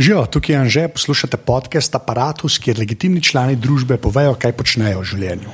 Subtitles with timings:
[0.00, 5.08] Živijo, tukaj je Anže, poslušate podcast Apparatus, kjer legitimni člani družbe povejo, kaj počnejo v
[5.10, 5.50] življenju.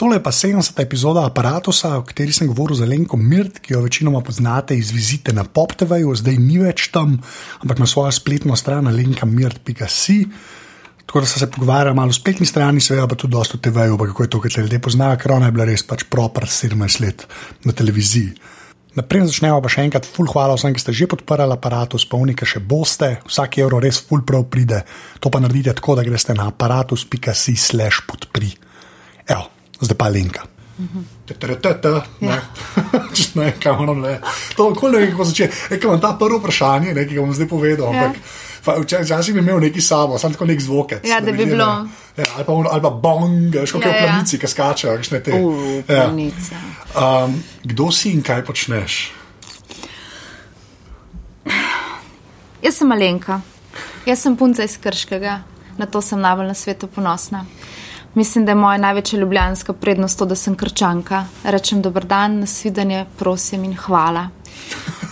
[0.00, 0.80] Tole pa 70.
[0.80, 5.34] epizoda Apparatusa, o kateri sem govoril za Lenko Mirt, ki jo večinoma poznate iz vizite
[5.36, 7.18] na PopTV-ju, zdaj ni več tam,
[7.60, 10.18] ampak na svojo spletno stran lenka.mirt.si.
[11.04, 14.00] Tako da sem se pogovarjal malo o spletni strani, seveda pa tudi dosta o TV-ju,
[14.06, 17.04] kako je to, kar te ljudje poznajo, ker ona je bila res pač proper 17
[17.04, 17.28] let
[17.68, 18.32] na televiziji.
[18.92, 22.60] Naprej začnemo pa še enkrat, full hvala vsem, ki ste že podprli aparatus, spomnite, še
[22.60, 24.82] boste, vsak evro res full prav pride.
[25.24, 28.52] To pa naredite tako, da greste na aparatus.si slash podpri.
[29.24, 29.48] Evo,
[29.80, 30.44] zdaj pa linka.
[33.38, 34.18] Ne, kamor ne.
[34.56, 35.48] To je kot nekaj, ko začne.
[35.72, 37.96] Nekaj imam ta prvo vprašanje, nekaj bom zdaj povedal.
[37.96, 38.12] Ja.
[38.62, 40.92] Včasih bi imel neki samo, samo tako nek zvok.
[41.04, 41.64] Ja, da bi bilo.
[42.16, 44.02] Ja, ali, pa, ali pa bong, še kakšne Ja, ja.
[44.04, 44.96] planici, ki skačejo.
[44.96, 45.32] kakšne te.
[45.32, 46.10] Uh, Ja.
[47.24, 49.12] Um, kdo si in kaj počneš?
[52.62, 53.40] Jaz sem Malenka,
[54.06, 55.40] jaz sem punca iz Krškega,
[55.78, 57.44] na to sem najbolj na svetu ponosna.
[58.14, 61.24] Mislim, da je moja največja ljubljanska prednost to, da sem krčanka.
[61.44, 64.26] Rečem dober dan, nasvidenje, prosim in hvala.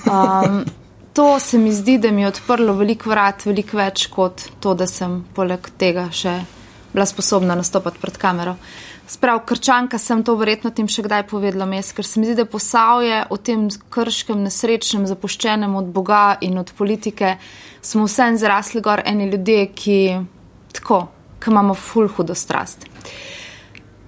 [0.04, 0.64] Um,
[1.12, 4.86] to se mi zdi, da mi je odprlo veliko vrat, veliko več kot to, da
[4.86, 6.38] sem poleg tega še
[6.92, 8.56] bila sposobna nastopati pred kamero.
[9.10, 12.46] Sprav, krčanka sem to verjetno tem še kdaj povedala mes, ker se mi zdi, da
[12.46, 17.34] posavje o tem krškem, nesrečnem, zapuščenem od Boga in od politike
[17.82, 19.98] smo vsem zrasli gor eni ljudje, ki
[20.78, 21.02] tako,
[21.42, 22.86] ki imamo ful hudo strast.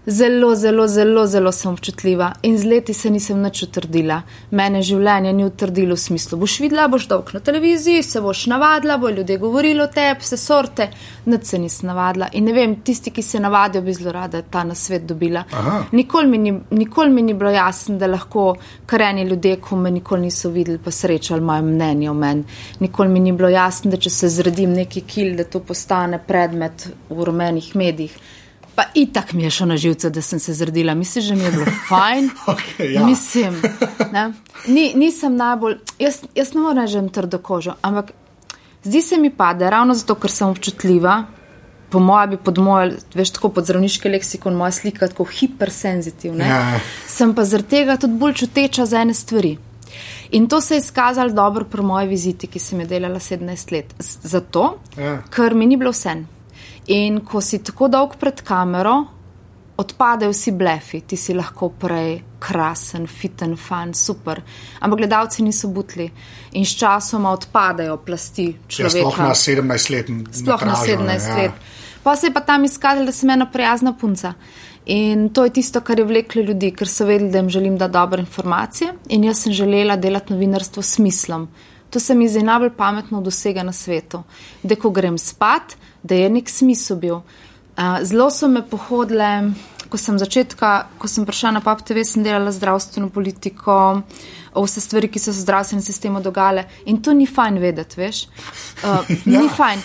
[0.06, 4.16] Zelo, zelo, zelo, zelo sem občutljiva in z leti se nisem nič utrdila.
[4.50, 8.96] Mene življenje ni utrdilo v smislu, boš videla, boš dolg na televiziji, se boš navadila,
[8.98, 10.88] bo ljudje govorili o tebi, vse sorte,
[11.30, 12.32] nič se nisem navadila.
[12.34, 15.44] In ne vem, tisti, ki se navadijo, bi zelo rada ta na svet dobila.
[15.92, 20.26] Nikoli mi, ni, nikoli mi ni bilo jasno, da lahko kareni ljudje, ko me nikoli
[20.26, 22.42] niso videli, pa srečali moje mnenje o meni.
[22.80, 26.90] Nikoli mi ni bilo jasno, da če se zredim neki kil, da to postane predmet
[27.08, 28.22] v rumenih medijih.
[28.74, 30.94] Pa itak mi je šlo na živce, da sem se zredila.
[30.94, 32.30] Misliš, da mi je bilo fajn?
[32.46, 33.04] Okej, ja.
[33.04, 33.62] Mislim,
[34.12, 34.32] ne?
[34.66, 38.12] Ni, nisem najbolj, jaz, jaz ne morem reči, da imam trdo kožo, ampak
[38.84, 41.24] zdi se mi pa, da ravno zato, ker sem občutljiva,
[41.88, 46.80] po mojem bi pod mojo, veš, tako pod zdravniški leksikon, moja slika tako hipersenzitivna, Ja.
[47.06, 49.58] sem pa zaradi tega tudi bolj čuteča za ene stvari.
[50.30, 53.42] In to se je izkazalo dobro pri moji viziti, ki sem jo delala 17
[53.72, 53.94] let.
[53.98, 55.18] Z- Zato, Ja.
[55.30, 56.14] ker mi ni bilo vse.
[56.86, 59.04] In ko si tako dolg pred kamero,
[59.76, 64.42] odpadejo vsi blefi, ti si lahko prej krasen, fiten, fan, super.
[64.80, 66.10] Ampak gledalci niso butli
[66.52, 68.98] in s časoma odpadejo plasti Ja, človeka.
[68.98, 70.06] sploh na 17 let.
[70.32, 71.36] Sploh na metražo, ne, 17 ja.
[71.36, 71.52] let.
[72.02, 74.34] Pa se je pa tam izkazalo, da sem ena prijazna punca.
[74.86, 77.92] In to je tisto, kar je vleklo ljudi, ker so vedeli, da jim želim dati
[77.92, 78.92] dobre informacije.
[79.08, 81.48] In jaz sem želela delati novinarstvo s smislom.
[81.92, 84.22] To se mi zdi najbolj pametno od vsega na svetu.
[84.62, 87.20] Da ko grem spat, da je nek smisel bil.
[87.72, 89.52] Uh, zelo so me pohodile,
[89.92, 93.76] ko sem začetka, ko sem prišla na PAP TV, sem delala zdravstveno politiko,
[94.56, 96.64] vse stvari, ki so se v zdravstvenem sistemu dogajale.
[96.88, 98.24] In to ni fajn vedeti, veš.
[98.84, 99.84] Uh, ni fajn,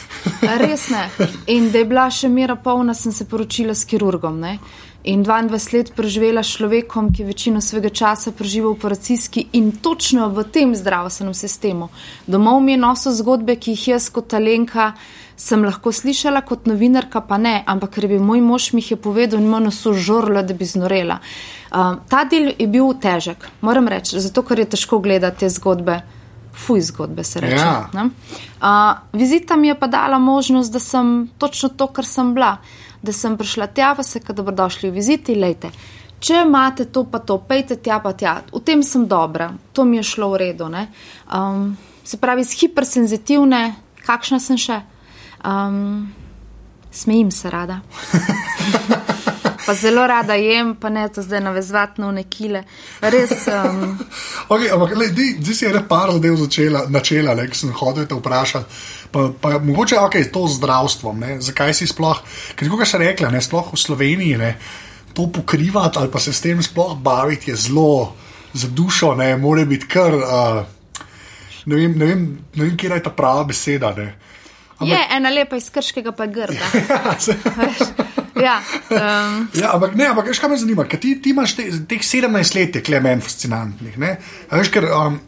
[0.63, 1.06] res ne.
[1.51, 4.39] In da je bila še mera polna, sem se poročila s kirurgom.
[4.39, 4.57] Ne?
[5.03, 9.72] In 22 let preživela s človekom, ki je večino svojega časa preživel v operacijski in
[9.72, 11.90] točno v tem zdravstvenem sistemu.
[12.28, 14.94] Domov mi je nosil zgodbe, ki jih jaz kot talenka
[15.38, 18.97] sem lahko slišala, kot novinarka pa ne, ampak ker bil moj mož mi jih je
[18.97, 21.19] povedal in me so žorla, da bi znorela.
[21.72, 26.02] Um, ta del je bil težek, moram reči, zato ker je težko gledati te zgodbe.
[26.57, 27.62] Fuj zgodbe se reče.
[27.62, 27.90] Ja.
[27.94, 28.09] ne.
[28.57, 32.57] Uh, vizita mi je pa dala možnost, da sem točno to, kar sem bila.
[33.02, 35.72] Da sem prišla tja, pa se, da dobrodošli v viziti, lejte.
[36.19, 38.40] Če imate to, pa to, pejte tja, pa tja.
[38.50, 40.69] V tem sem dobra, to mi je šlo v redu.
[40.69, 40.88] ne.
[41.30, 43.75] Um, se pravi, iz hipersenzitivne,
[44.06, 44.81] kakšna sem še?
[45.46, 46.09] Um,
[46.91, 47.81] smejim se rada.
[49.67, 52.63] pa zelo rada jem, pa ne to zdaj navezati na nekile.
[53.01, 53.47] Res.
[53.51, 54.00] Um,
[54.53, 54.95] Okay, ampak,
[55.44, 58.77] di si ene par zadev začela, načela, ne, ki sem hodil te vprašati.
[59.11, 62.21] Pa, pa mogoče okay, to z zdravstvom, ne, zakaj si sploh,
[62.56, 64.53] ker kot si rekla, ne, sploh v Sloveniji ne,
[65.12, 68.13] to pokrivati ali pa se s tem sploh baviti je zelo
[68.53, 70.15] za dušo, ne, more biti kar.
[70.15, 70.63] Uh,
[71.65, 72.24] ne, vem, vem,
[72.56, 73.92] vem, kje je ta prava beseda.
[73.97, 74.13] Ne.
[74.85, 76.68] Je ena lepa iz krškega, pa grda.
[78.47, 81.65] ja, um, Ja, ampak ne, ampak veš, kaj me zanima, ker ti, ti imaš te,
[81.89, 83.97] teh 17 let, je klemen fascinantnih.
[84.01, 84.12] Ne?
[84.50, 85.19] A Veš, ker, um,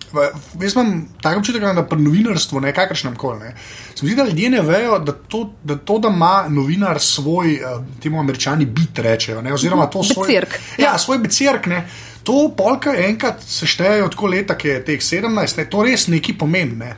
[0.62, 3.56] jaz imam tako občutek, da pri novinarstvu, ne kakršnem koli, ne,
[3.96, 7.58] se mi zdi, da ljudje ne vejo, da to, da, to, da ima novinar svoj,
[7.64, 10.28] uh, temu američani bit rečejo, ne, oziroma to svoj.
[10.28, 10.60] Becirk.
[10.78, 11.84] Ja, svoj becirk, ne.
[12.24, 16.76] To polka enkrat seštejejo tako leta, ki je teh 17, ne, to res neki pomeni.
[16.78, 16.96] Ne.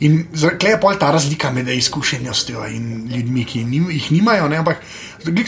[0.00, 4.48] In zakaj je pol ta razlika med izkušenostjo in ljudmi, ki nim, jih nimajo?
[4.48, 4.56] Ne?
[4.56, 4.82] Ampak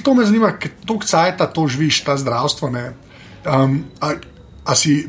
[0.03, 2.71] to me zanima, ker to kcajta to živiš, ta zdravstvo.
[2.71, 4.13] Um, a,
[4.65, 5.09] a si,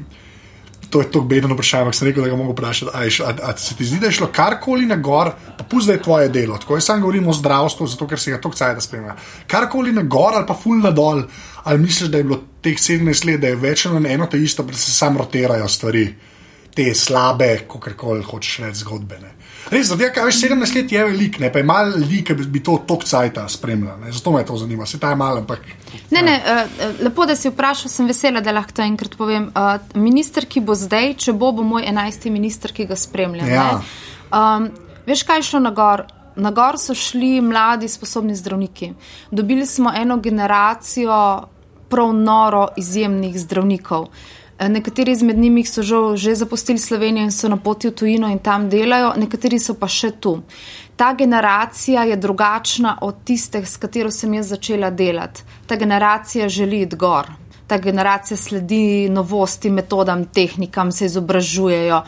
[0.90, 2.92] to je to bedno vprašanje, ampak sem rekel, da ga mogo vprašati.
[2.94, 5.98] A, a, a se ti zdi, da je šlo karkoli na gor, pa pusti, da
[5.98, 6.58] je tvoje delo.
[6.58, 9.16] Tako jaz sam govorim o zdravstvu, zato ker se ga to kcajta spremlja.
[9.48, 11.24] Karkoli na gor ali pa ful na dol,
[11.64, 14.74] ali misliš, da je bilo teh 17 let, da je večno eno to isto, da
[14.74, 16.16] se samo rotirajo stvari
[16.78, 19.18] te slabe, kako koli hočeš reči, zgodbe.
[19.22, 19.32] Ne.
[19.74, 22.62] Res, zato, kaj veš, 17 let je velik, ne pa je malo ljudi, ki bi
[22.64, 24.12] to tok cajta spremljali.
[24.14, 25.66] Zato me to zanima, se ta je malo, ampak.
[26.14, 29.50] Ne, ne, uh, lepo, da si vprašal, sem vesela, da lahko to enkrat povem.
[29.58, 32.30] Uh, minister, ki bo zdaj, če bo, bo moj 11.
[32.32, 33.50] minister, ki ga spremlja.
[33.50, 33.68] Ja.
[34.30, 34.70] Um,
[35.10, 36.06] veš, kaj je šlo na gor?
[36.38, 38.94] Na gor so šli mladi, sposobni zdravniki.
[39.34, 41.20] Dobili smo eno generacijo
[41.90, 44.12] prav noro izjemnih zdravnikov.
[44.12, 48.28] Uh, Nekateri izmed njih so že, že zapustili Slovenijo in so na poti v tujino
[48.28, 50.42] in tam delajo, nekateri so pa še tu.
[50.96, 55.44] Ta generacija je drugačna od tiste, s katero sem jaz začela delati.
[55.68, 57.30] Ta generacija želi iti gor.
[57.68, 62.02] Ta generacija sledi novosti, metodam, tehnikam, se izobražujejo.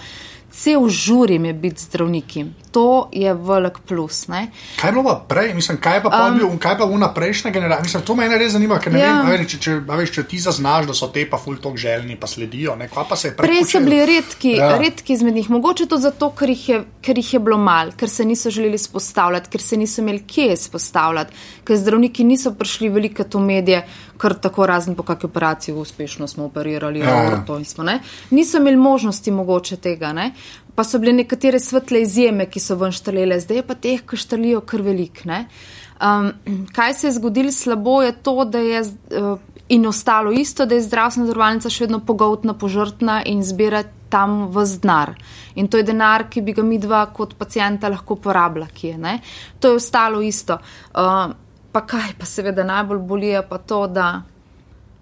[0.52, 4.28] Cel žurim je biti zdravniki to je velik plus.
[4.28, 4.48] Ne?
[4.80, 7.84] Kaj je bilo prej, mislim, kaj pa, um, bil, kaj pa una prejšnja generacija?
[7.84, 9.14] Mislim, to me res zanima, ker ne ja.
[9.26, 12.28] vem, če, če, veš, če ti zaznaš, da so te pa ful tok željni, pa
[12.28, 12.76] sledijo.
[12.94, 14.76] Pa se prej so bili redki, ja.
[14.78, 18.10] redki izmed njih, mogoče to zato, ker jih, je, ker jih je bilo mal, ker
[18.10, 21.34] se niso želeli spostavljati, ker se niso imeli kje spostavljati,
[21.66, 23.84] ker zdravniki niso prišli velike to medije,
[24.20, 27.00] kar tako razen po kakšni operaciji uspešno smo operirali.
[27.00, 27.44] Ja.
[27.48, 27.86] To, smo,
[28.30, 30.14] niso imeli možnosti mogoče tega.
[30.14, 30.32] Ne?
[30.80, 34.62] Pa so bile nekatere svetle izjeme, ki so ven štrlele, zdaj pa teh, ki štrlijo
[34.64, 35.26] kar velik.
[35.28, 36.30] Um,
[36.72, 39.42] kaj se je zgodilo slabo, je to, da je uh,
[39.76, 44.80] in ostalo isto, da je zdravstvena zavarovalnica še vedno pogotna, požrtna in zbira tam vz
[44.86, 45.14] denar.
[45.60, 49.04] In to je denar, ki bi ga mi dva kot pacijenta lahko porabila, ki je.
[49.04, 49.20] Ne?
[49.60, 50.62] To je ostalo isto.
[50.96, 51.36] Uh,
[51.76, 54.14] pa kaj pa seveda najbolj boli, pa to, da,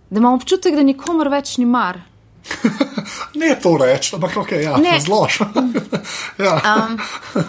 [0.09, 2.01] da imamo občutek, da nikomor več ni mar.
[3.41, 5.27] ne to reči, ampak okay, ja, šlo.
[6.45, 6.55] ja.
[6.75, 6.97] um,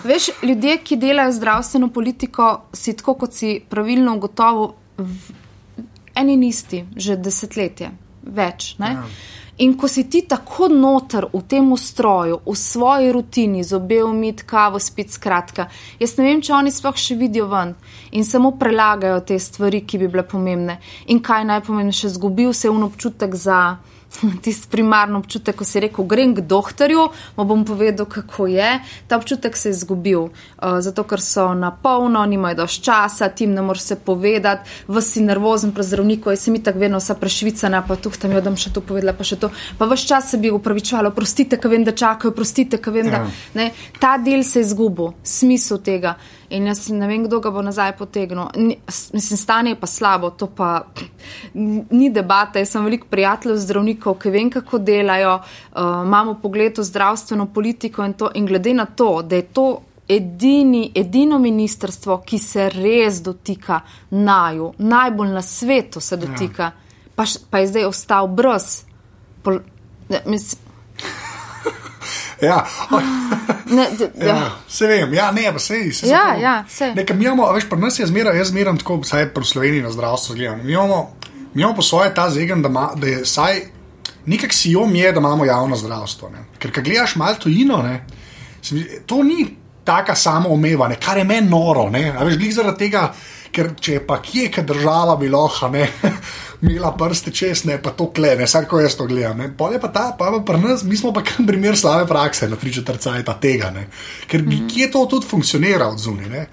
[0.05, 4.71] veš, ljudje, ki delajo zdravstveno politiko, si tako kot si pravilno ugotovil,
[6.15, 7.91] eni in isti, že desetletje,
[8.23, 8.75] več.
[8.79, 9.05] Ja.
[9.59, 14.45] In ko si ti tako noter v tem ustroju, v svoji rutini, z obe umit,
[14.47, 15.67] kavo, spet skratka,
[15.99, 17.75] jaz ne vem, če oni sploh še vidijo ven
[18.15, 20.79] in samo prelagajo te stvari, ki bi bile pomembne.
[21.11, 23.59] In kaj najpomembnejše, zgubil se je un občutek za
[24.43, 28.79] tisti primarno občutek, ko si rekel, grem k doktorju, mu bom povedal, kako je.
[29.07, 33.55] Ta občutek se je izgubil, uh, zato ker so na polno, nimajo dovolj časa, tim
[33.55, 37.83] ne moreš se povedati, vsi nervozen pri zdravniku, jaz sem mi tako vedno vsa prešvicana,
[37.89, 39.53] pa tu tam jo dam še to povedala, pa še to.
[39.79, 43.23] Pa vse čas se bi upravičevalo, prostite, ker vem, da čakajo, prostite, ker vem, ja.
[43.23, 43.71] da ne.
[44.01, 46.17] Ta del se je izgubil, smisel tega.
[46.51, 48.47] In jaz ne vem, kdo ga bo nazaj potegnil.
[49.13, 50.87] Mislim, stanje je pa slabo, to pa
[51.55, 52.59] ni debata.
[52.59, 58.05] Jaz sem veliko prijateljev zdravnikov, ki vem, kako delajo, uh, imamo pogled v zdravstveno politiko
[58.05, 59.67] in, to, in glede na to, da je to
[60.09, 63.81] edini, edino ministrstvo, ki se res dotika
[64.11, 67.11] naju, najbolj na svetu se dotika, ja.
[67.15, 68.87] pa, pa je zdaj ostal brez.
[69.43, 69.61] Pol,
[70.09, 70.69] ne, mislim,
[72.43, 72.67] Ja.
[73.69, 73.89] Ne,
[74.21, 74.27] ja.
[74.27, 76.09] ja, se vem, ja, ne, pa se vse.
[76.09, 76.93] Ja, ja, se.
[76.95, 79.91] Nekaj mi imamo, veš, pri nas je zmeraj, jaz zmeram tako, vsaj pri Sloveniji na
[79.91, 80.61] zdravstvu gledam.
[80.65, 81.11] Mi imamo,
[81.55, 83.61] mi imamo po svoje ta zegen, da, ma, da je vsaj
[84.29, 86.31] nekak si jom je, da imamo javno zdravstvo.
[86.31, 86.45] Ne.
[86.59, 88.05] Ker, kaj gledaš malo tujino, ne,
[89.07, 89.47] to ni
[89.85, 93.07] taka samo omevanje, kar je meni noro, ne, a veš, glih zaradi tega,
[93.53, 95.87] ker če pa kje, kaj država bi lahko, ne.
[96.61, 99.43] mila prste čez, ne pa to klene, vsak ko jaz to gledam.
[99.59, 102.73] Polje pa ta, pa pa nas, mi smo pa kar primer slave prakse, na tri
[102.75, 103.87] četrca je ta tega, ne?
[104.27, 104.75] ker mm -hmm.
[104.75, 106.47] kje to tudi funkcionira od zunaj.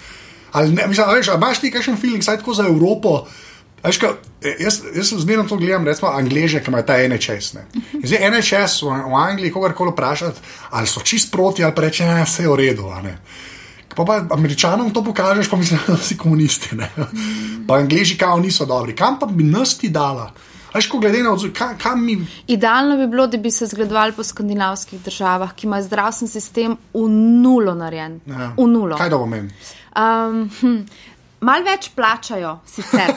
[0.52, 3.26] Ali ne, mislim, veš, imaš ti kakšen feeling, saj tako za Evropo.
[3.84, 4.14] Veš, ka,
[4.60, 7.54] jaz, jaz zmerno to gledam, recimo, angliže, ki imajo ta NHS.
[7.54, 7.66] Ne.
[8.04, 12.18] Zdaj, NHS v, v Angliji, kogarkoli vprašati, ali so čist proti, ali pa reče, da
[12.18, 12.88] je vse v redu.
[13.96, 16.75] Pa, pa američanom to pokažeš, pa misliš, da si komunisti.
[16.75, 16.90] Ne?
[17.68, 18.96] Pa angliži kao niso dobri.
[18.96, 20.32] Kam pa bi nas ti dala?
[20.75, 21.00] Ajko,
[21.32, 22.25] odzor, kam, kam mi...
[22.48, 27.08] Idealno bi bilo, da bi se zgledovali po skandinavskih državah, ki imajo zdravstveni sistem v
[27.10, 28.20] nulo narejen.
[28.25, 28.52] Ja.
[28.58, 28.98] V nulo.
[28.98, 29.54] Kaj da bo meni?
[29.96, 30.82] Um, hm.
[31.46, 33.12] Mal več plačajo, sicer.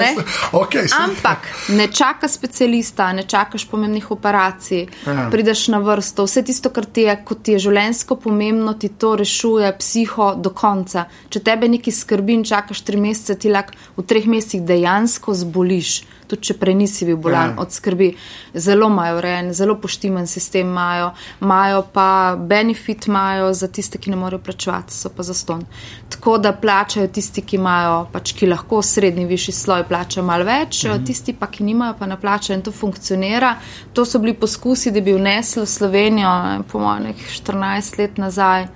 [0.60, 1.46] okay, Ampak
[1.78, 5.28] ne čaka specialista, ne čakaš pomembnih operacij, Aha.
[5.32, 6.26] prideš na vrsto.
[6.28, 10.52] Vse tisto, kar ti je, kot ti je življensko pomembno, ti to rešuje psiho do
[10.52, 11.06] konca.
[11.32, 15.94] Če tebe nekaj skrbi in čakaš tri mesece, ti lahko v treh mesecih dejansko zboliš.
[16.30, 17.56] Tudi če prej nisi bil bolan Ja.
[17.58, 18.12] od skrbi.
[18.54, 21.10] Zelo imajo urejen, zelo poštimen sistem imajo,
[21.40, 22.06] imajo pa
[22.38, 25.64] benefit imajo za tiste, ki ne morejo plačevati, so pa zaston.
[26.08, 30.84] Tako da plačajo tisti, ki imajo, pač ki lahko srednji, višji sloj plačajo malo več,
[30.84, 31.04] Mhm.
[31.04, 33.54] tisti pa, ki nimajo, pa ne plačajo in to funkcionira.
[33.92, 38.18] To so bili poskusi, da bi vnesli v Slovenijo, ne, po mojem, nekih 14 let
[38.18, 38.66] nazaj.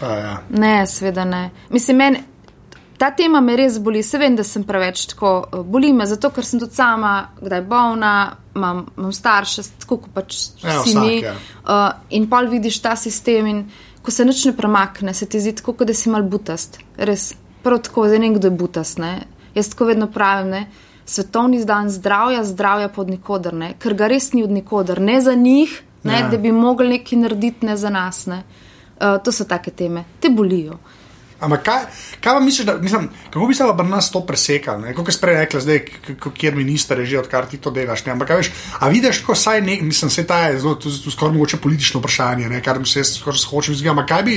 [0.00, 0.36] Pa, ja.
[0.50, 1.50] Ne, seveda ne.
[1.70, 2.18] Mislim, meni
[3.00, 4.02] ta tema me res boli.
[4.04, 7.62] Se vem, da sem preveč tako eh, boli me, zato ker sem tudi sama, kdaj
[7.68, 8.12] bolna,
[8.56, 11.14] imam, imam starše, tako kot pač Ja, vsi mi.
[11.24, 11.32] ja.
[11.64, 13.64] Uh, in pol vidiš ta sistem in
[14.04, 16.76] ko se nič ne premakne, se ti zdi tako, kot da si mal butast.
[17.00, 17.30] Res,
[17.64, 19.00] prav tako, zdaj ne vem, kdo je butast.
[19.00, 19.14] Ne?
[19.56, 20.64] Jaz tako vedno pravim, ne?
[21.10, 23.72] svetovni dan zdravja, zdravja pod nikoder, ne?
[23.82, 25.72] ker ga res ni od nikoder, ne za njih,
[26.04, 26.20] ne?
[26.20, 26.28] Ja.
[26.30, 28.26] da bi mogli nekaj narediti, ne za nas.
[28.30, 28.44] Ne?
[29.00, 30.78] Uh, to so take teme, te bolijo.
[31.40, 31.84] Ampak kaj,
[32.20, 34.80] kaj pa misliš, da, mislim, kako bi se pa nas to presekalo?
[34.84, 34.94] ne?
[34.94, 35.80] Kot je prej rekla, zdaj,
[36.34, 38.04] kjer minister je že, odkar ti to delaš.
[38.06, 38.12] Ne?
[38.12, 41.10] Ampak, a veš, a vidiš, ko saj ne, mislim, se ta je zelo, to, to
[41.10, 42.60] skoraj mogoče politično vprašanje, ne?
[42.62, 43.90] kar se jaz skoraj hočem izgledati.
[43.90, 44.36] Ampak kaj bi,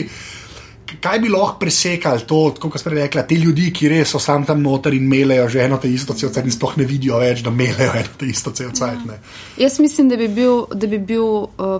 [1.01, 4.63] kaj bi lahko presekali to, kot prej rekla, te ljudi, ki res so sam tam
[4.63, 7.51] noter in melejo že eno te isto cel cel in sploh ne vidijo več, da
[7.51, 9.15] melejo eno te isto cel cel cel.
[9.57, 11.79] Jaz mislim, da bi bil, da bi bil uh,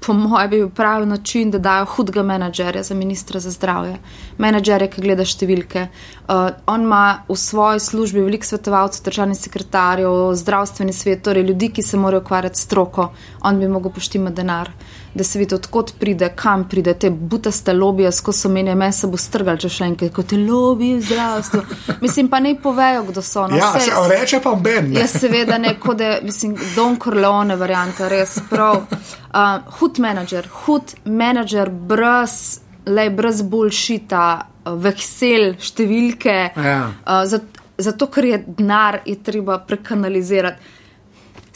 [0.00, 3.96] po mojem, bi bil pravi način, da dajo hudega menedžerja za ministra za zdravje.
[4.38, 5.86] Menedžerja, ki gleda številke.
[6.26, 11.82] Uh, on ima v svoji službi veliko svetovalcev, državnih sekretarjev, zdravstveni svet, torej ljudi, ki
[11.82, 13.10] se morajo ukvarjati s stroko.
[13.42, 14.70] On bi mogel poštimati denar,
[15.14, 19.06] da se vidi, odkot pride, kam pride, te butaste lobije, skozi so meni, meni se
[19.06, 21.62] bo strgal, če še enkrat, kot te lobije v zdravstvu.
[22.00, 23.46] Mislim pa ne povejo, kdo so.
[23.48, 24.90] No, Ja, se, a reče pa Ben.
[24.92, 25.00] ne.
[25.00, 28.84] Jaz seveda ne, kot da, mislim, Don Corleone varianta, res prav.
[28.86, 34.24] Uh, hud menedžer, hud menedžer brez, le brez bullshita,
[34.64, 36.38] uh, veksel, številke.
[36.56, 36.80] Ja.
[37.04, 40.74] Uh, zato, zato, ker je denar, je treba prekanalizirati.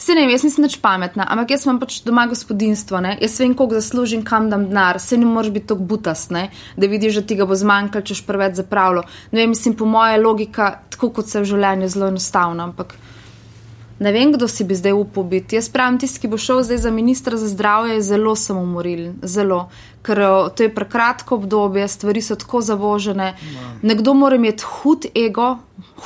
[0.01, 3.11] Se ne vem, jaz nisem nič pametna, ampak jaz imam pač doma gospodinstvo, ne?
[3.21, 6.47] jaz vem, koliko zaslužim, kam dam denar, se ne moreš biti tako butast, ne?
[6.73, 9.05] da vidiš, da ti ga bo zmanjkalo, če boš preveč zapravljal.
[9.29, 12.95] Ne vem, mislim, po moje logika, tako kot se v življenju, zelo enostavna, ampak
[14.01, 15.59] ne vem, kdo si bi zdaj upal biti.
[15.59, 19.67] Jaz pravim, tisti, ki bo šel zdaj za ministra za zdravje, je zelo samomorilen, zelo.
[20.01, 20.23] Ker
[20.57, 23.35] to je prekratko obdobje, stvari so tako zavožene.
[23.85, 25.51] Nekdo mora imeti hud ego,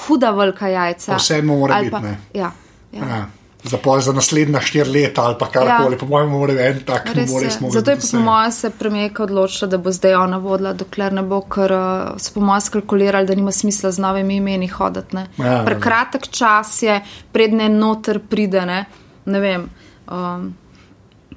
[0.04, 1.16] huda velika jajca.
[1.16, 2.14] Vseeno mora biti.
[2.36, 2.52] Ja,
[2.92, 3.08] ja.
[3.08, 3.24] Ja.
[3.66, 6.00] Za, pol, za naslednja štiri leta ali pa karkoli, ja.
[6.00, 7.32] po mojem, mora en tak, res
[7.62, 11.24] mogel Zato je po mojem se premijeka odločila, da bo zdaj ona vodila, dokler ne
[11.26, 15.16] bo, ker uh, so po mojem skalkulirali, da nima smisla z novimi imeni hoditi.
[15.16, 15.28] ne.
[15.38, 15.64] Ja, ja.
[15.66, 17.00] Prekratek čas je,
[17.32, 18.86] predne noter pride, ne,
[19.26, 19.66] ne vem.
[20.12, 20.54] Um?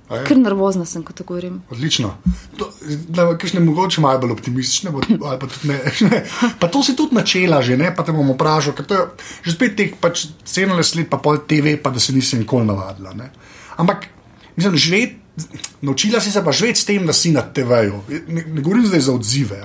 [0.09, 1.61] Ker nervozna sem, ko to govorim.
[1.71, 2.15] Odlično.
[2.57, 2.71] To,
[3.09, 5.79] da, kakšne mogoče malo bolj optimistične, ali pa tudi ne.
[6.11, 6.23] ne.
[6.61, 9.07] Pa to si tudi načela že, ne, pa te bom vprašal, ker to je
[9.45, 13.15] že spet teh pač 17 let, pa pol TV, pa da se nisem nikoli navadila.
[13.15, 13.31] Ne.
[13.77, 14.09] Ampak,
[14.57, 15.28] mislim, živeti.
[15.83, 18.03] Naučila si se pa živeti s tem, da si na TV-ju.
[18.29, 19.61] Ne, ne govorim zdaj za odzive.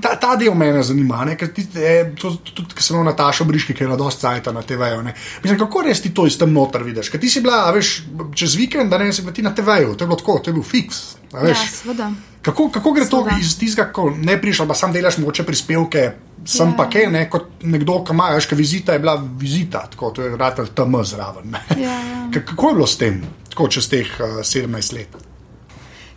[0.00, 3.44] Ta, ta del mene zanima, ne, ker ti, eh, to, tudi, ker sem imel Natašo
[3.44, 5.02] Briški, ki je na dosti cajta na TV-ju.
[5.42, 7.12] Mislim, kako res ti to iz tam noter vidiš?
[7.12, 7.96] Ker ti si bila, veš,
[8.34, 10.54] čez vikend, da ne si bila ti na TV-ju, to je bilo tako, to je
[10.54, 11.04] bil fiks.
[11.34, 12.12] Ja, seveda.
[12.44, 13.38] Kako, kako gre to Seveda.
[13.40, 16.10] iz tistega, ko ne prišel, pa sam delaš mogoče prispevke,
[16.44, 16.74] sem Ja.
[16.76, 20.22] pa kaj, ne, kot nekdo, ki ima, veš, ka vizita je bila vizita, tako to
[20.22, 21.56] je ratelj tam zraven.
[21.76, 22.28] Ja, ja.
[22.34, 25.16] Ka- Kako je bilo s tem, tako čez teh uh, 17 let?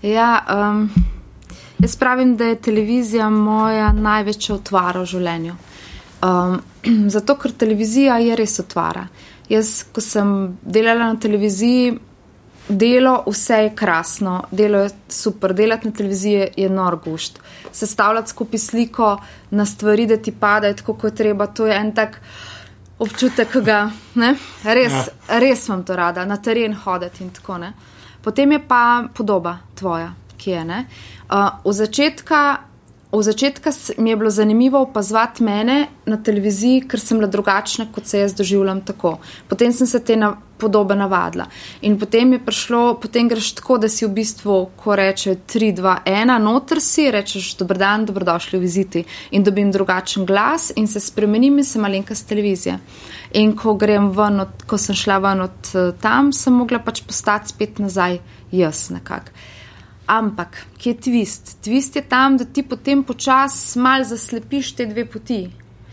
[0.02, 0.90] Ja, um,
[1.80, 5.56] jaz pravim, da je televizija moja največja otvara v življenju.
[6.24, 6.60] Um,
[7.16, 9.08] zato, ker televizija je res otvara.
[9.50, 11.94] Jaz, ko sem delala na televiziji,
[12.70, 17.40] delo, vse je krasno, delo je super, delati na televiziji je nor gušt.
[17.72, 19.18] Sestavljati skupaj sliko
[19.50, 22.22] na stvari, da ti padajo tako, kot je treba, to je en tak
[23.00, 24.34] občutek, ki ga ne,
[24.64, 25.40] res, ja.
[25.40, 27.74] res imam to rada, na teren hoditi in tako ne.
[28.22, 30.86] Potem je pa podoba tvoja, ki je ne.
[31.30, 32.67] Uh, v začetka.
[33.12, 37.86] V začetku s- mi je bilo zanimivo opazovati mene na televiziji, ker sem bila drugačna,
[37.92, 39.18] kot se jaz doživljam tako.
[39.48, 41.46] Potem sem se te na, podobe navadila.
[41.82, 45.96] In potem je prišlo, potem greš tako, da si v bistvu, ko reče 3, 2,
[46.06, 51.00] 1, noter si, rečeš dober dan, dobrodošli v viziti in dobim drugačen glas in se
[51.00, 52.80] spremenim in sem malenka z televizije.
[53.34, 57.02] In ko grem ven, od, ko sem šla ven od eh, tam, sem mogla pač
[57.08, 58.20] postati spet nazaj
[58.52, 59.32] jaz nekako.
[60.08, 61.58] Ampak, kje je twist?
[61.64, 65.42] Twist je tam, da ti potem počasi mal zaslepiš te dve poti.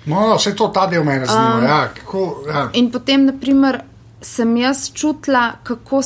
[0.07, 1.59] No, vse to ta del mene zanima.
[1.59, 2.69] Um, ja, kako, ja.
[2.79, 3.81] In potem, naprimer,
[4.23, 6.03] sem jaz čutila, kako,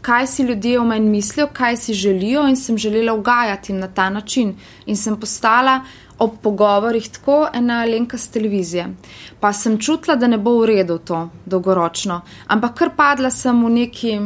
[0.00, 4.10] kaj si ljudje o meni mislijo, kaj si želijo, in sem želela ugajati na ta
[4.10, 4.54] način.
[4.86, 5.80] In sem postala
[6.18, 8.86] ob pogovorih tako ena lenka z televizije.
[9.40, 13.70] Pa sem čutila, da ne bo v redu to dolgoročno, ampak kar padla sem v
[13.70, 14.20] neki.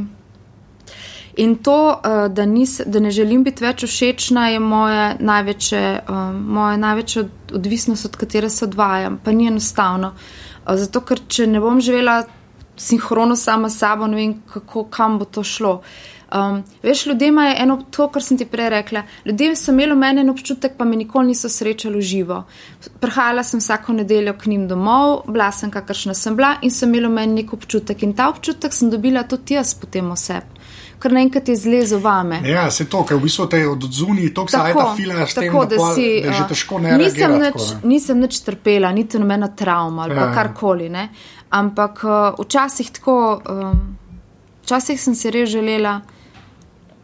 [1.36, 6.30] In to, uh, da, nis, da ne želim biti več všečna, je moja največja, uh,
[6.34, 7.24] moja največja
[7.58, 9.18] odvisnost, od katere se odvajam.
[9.24, 10.12] Pa ni enostavno.
[10.14, 12.22] Uh, zato, ker če ne bom živela
[12.76, 15.80] sinhrono sama s sabo, ne vem, kako, kam bo to šlo.
[16.34, 19.02] Um, veš, ljudje imajo eno, to, kar sem ti prej rekla.
[19.24, 22.40] Ljudje so imeli meni en občutek, pa me nikoli niso srečali v živo.
[23.00, 27.08] Prihajala sem vsako nedeljo k njim domov, bila sem kakršna sem bila in so imeli
[27.08, 28.02] meni nek občutek.
[28.02, 30.54] In ta občutek sem dobila tudi jaz potem oseb
[31.04, 32.38] kar naenkrat je zlezel vame.
[32.48, 35.64] Ja, se to, ker v bistvu te odzuni, to se ta fila s tem, tako,
[35.68, 37.80] da, si, da je že težko ne nisem nič, ne.
[37.90, 40.88] nisem nič trpela, niti nobena travma ali ja, karkoli.
[40.88, 41.10] Ne?
[41.52, 43.82] Ampak uh, včasih tako, um,
[44.64, 45.98] včasih sem si res želela,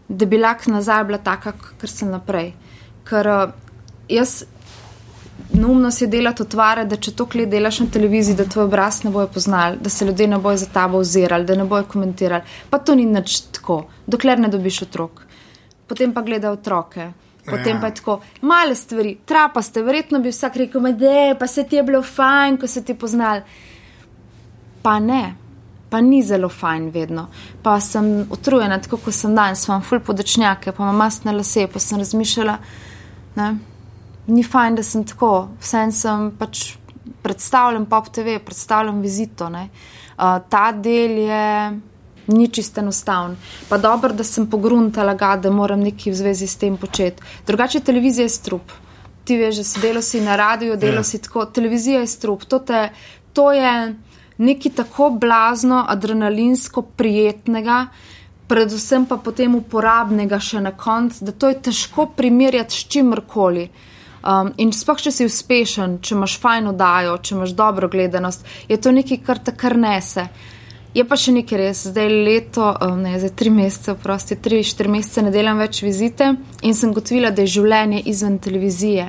[0.09, 2.55] da bi lak nazaj bila taka, kar sem naprej.
[3.05, 3.53] Ker uh,
[4.09, 4.47] jaz
[5.53, 9.11] neumno si delati otvare, da če to kle delaš na televiziji, da tvoj obraz ne
[9.11, 12.43] bojo poznali, da se ljudje ne bojo za tabo ozirali, da ne bojo komentirali.
[12.71, 15.25] Pa to ni nič tako, dokler ne dobiš otrok.
[15.87, 17.11] Potem pa gleda otroke.
[17.47, 17.81] Potem ja.
[17.81, 21.77] pa je tako, male stvari, trapaste, verjetno bi vsak rekel, da je pa se ti
[21.77, 23.43] je bilo fajn, ko se ti poznali.
[24.83, 25.35] Pa ne,
[25.91, 27.27] pa ni zelo fajn vedno.
[27.63, 31.83] Pa sem utrujena, tako kot sem danes, imam ful podočnjake, pa imam masne lase, pa
[31.83, 32.59] sem razmišljala.
[33.37, 33.51] Ne?
[34.31, 36.75] Ni fajn, da sem tako, vsem sem pač
[37.23, 39.51] predstavljen pop TV, predstavljen vizito.
[39.51, 41.47] Uh, ta del je
[42.31, 43.37] ni čisto enostaven.
[43.69, 47.23] Pa dobro, da sem pogruntala, ga, da moram nekaj v zvezi s tem početi.
[47.47, 48.73] Drugače, televizija je strup.
[49.25, 51.05] Ti veš, da si delo si na radiju, delo ja.
[51.05, 52.47] si tako, televizija je strup.
[52.49, 52.89] To, te,
[53.33, 53.75] to je
[54.39, 57.87] nekaj tako blazno, adrenalinsko prijetnega.
[58.51, 63.69] Predvsem pa potem uporabnega še na koncu, da to je težko primerjati s čimrkoli.
[63.71, 63.87] Uh,
[64.21, 68.77] Um, in sploh, če si uspešen, če imaš fajno dajo, če imaš dobro gledanost, je
[68.77, 70.27] to nekaj, kar te kar nese.
[70.93, 74.93] Je pa še nekaj res, zdaj leto, um, ne zdaj tri mesece, prosti, tri, štiri
[74.93, 76.35] mesece ne delam več vizite
[76.67, 79.09] in sem gotovila, da je življenje izven televizije.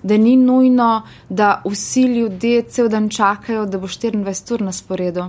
[0.00, 5.28] Da ni nujno, da vsi ljudje cel dan čakajo, da bo 24 ur na sporedu.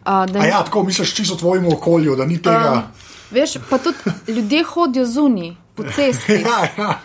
[0.00, 0.48] Uh, ni...
[0.48, 2.72] Ja, tako misliš čisto o tvojem okolju, da ni tega.
[2.80, 6.32] Um, veš, pa tudi ljudje hodijo zunaj po cesti.
[6.50, 6.98] Ja, ja.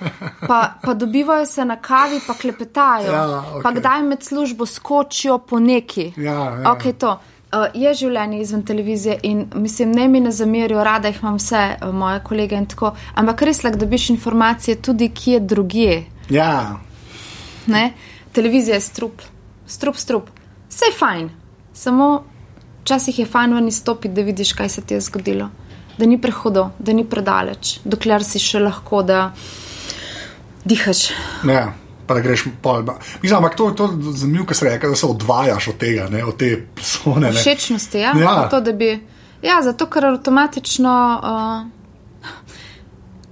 [0.47, 3.12] Pa, pa dobivajo se na kavi, pa klepetajo.
[3.12, 3.63] Ja, okay.
[3.63, 6.13] Pa kdaj med službo skočijo po neki.
[6.17, 6.75] Ja, ja.
[6.75, 7.17] Okay, uh,
[7.73, 11.93] je življenje izven televizije in mislim, ne mi ne zamerijo, rada jih imam vse, uh,
[11.93, 12.93] moje kolege in tako.
[13.15, 16.04] Ampak res lahko dobiš informacije tudi, kje drugje.
[16.30, 16.80] Ja.
[17.67, 17.91] Ne?
[18.34, 19.21] Televizija je strup,
[19.67, 20.32] strup, strup.
[20.69, 21.30] Vse je fajn,
[21.73, 22.23] samo
[22.82, 25.49] včasih je fajn ven izstopiti, da vidiš, kaj se ti je zgodilo
[25.97, 29.29] da ni prehodo, da ni predaleč, dokler si še lahko, da
[30.65, 31.10] dihaš.
[31.47, 31.71] Ja.
[32.05, 32.84] Pa da greš pol.
[33.21, 36.19] Mislim, ampak to je to zanimivo, kar se reče, da se odvajaš od tega, ne,
[36.25, 37.31] od te persone.
[37.34, 38.12] Všečnosti, ja.
[38.13, 38.36] ja.
[38.51, 38.91] To, bi,
[39.41, 40.93] ja, zato ker avtomatično.
[41.23, 41.74] Uh,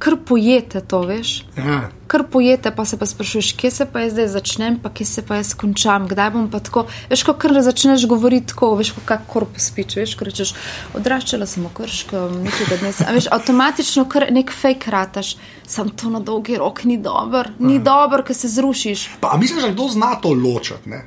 [0.04, 1.46] kar pojete to, veš.
[1.58, 1.88] Ja.
[2.08, 5.22] Kar pojete, pa se pa sprašuješ, kje se pa jaz zdaj začnem, pa kje se
[5.26, 6.84] pa jaz končam, kdaj bom pa tako.
[7.10, 10.54] Veš, ko kar začneš govoriti tako, veš, kako korpus piče, veš, ko rečeš,
[11.00, 12.94] odraščala sem v krško, nekaj dne.
[13.16, 17.86] Veš, avtomatično kar nek fake rataš, sam to na dolgi rok ni dober, ni ja.
[17.88, 19.08] dober, ker se zrušiš.
[19.24, 21.00] Pa, misliš, da kdo zna to ločati?
[21.00, 21.02] A,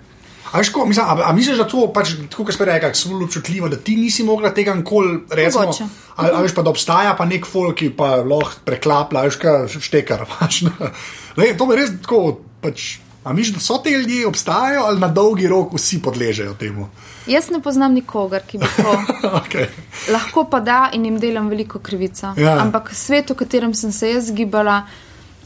[0.65, 3.77] ško, mislim, a, a misliš, da to, pač, tako kot spere, je zelo občutljivo, da
[3.77, 5.87] ti nisi mogla tega nikoli reči?
[6.17, 10.27] Ali veš pa, da obstaja pa nek folk, ki pa lahko preklapla, veš, kaj štekar.
[10.39, 10.63] Pač,
[11.39, 12.23] ne, to je res tako.
[12.63, 16.89] Pač, a misliš, da so te ljudje obstajajo ali na dolgi rok vsi podležejo temu?
[17.27, 18.95] Jaz ne poznam nikogar, ki bi to.
[19.43, 19.67] okay.
[20.15, 22.33] Lahko pa da in jim delam veliko krivico.
[22.39, 22.57] Ja.
[22.63, 24.85] Ampak svet, v katerem sem se jaz gibala.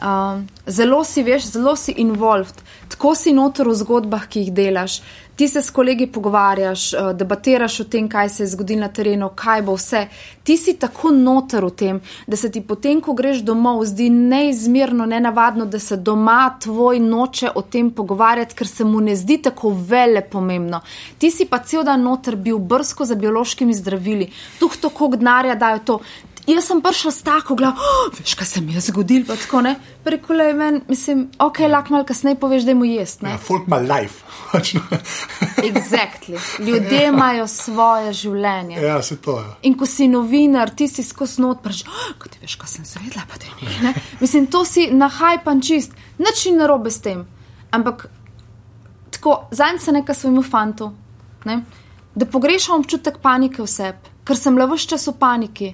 [0.00, 5.02] Um, zelo si veš, zelo si involved, tako si notor v zgodbah, ki jih delaš.
[5.36, 9.28] Ti se s kolegi pogovarjaš, uh, debatiraš o tem, kaj se je zgodilo na terenu,
[9.36, 10.06] kaj bo vse.
[10.44, 15.04] Ti si tako notor v tem, da se ti potem, ko greš domov, zdi neizmerno,
[15.06, 19.74] nenavadno, da se doma tvoj noče o tem pogovarjati, ker se mu ne zdi tako
[19.76, 20.80] vele pomembno.
[21.18, 25.54] Ti si pa cel dan notor bil brsko za biološkimi zdravili, tuh to, koliko denarja
[25.60, 26.00] dajo to
[26.46, 29.61] jaz sem prišel s tako glav, oh, veš, kaj se mi je zgodilo, pa tako
[29.66, 29.74] ne.
[30.05, 33.22] Prekulej meni, mislim, ok, lahko malo kasneje poveš, da je mu jest.
[33.22, 34.24] Ja, folk ima life.
[35.70, 36.38] exactly.
[36.59, 38.81] Ljudje imajo svoje življenje.
[38.83, 39.44] Ja, se to je.
[39.44, 39.57] Ja.
[39.62, 42.88] In ko si novinar, ti si skozi not, preš, oh, kaj ti veš, kaj sem
[42.88, 43.92] zvedla, pa te ni.
[44.20, 47.26] Mislim, to si nahajpan čist, nič ni narobe s tem.
[47.70, 48.09] Ampak
[49.11, 50.92] tako, zanj se nekaj svojemu fantu,
[51.44, 51.62] ne?
[52.14, 55.68] da pogrešam občutek panike vseb, ker sem le vse čas v paniki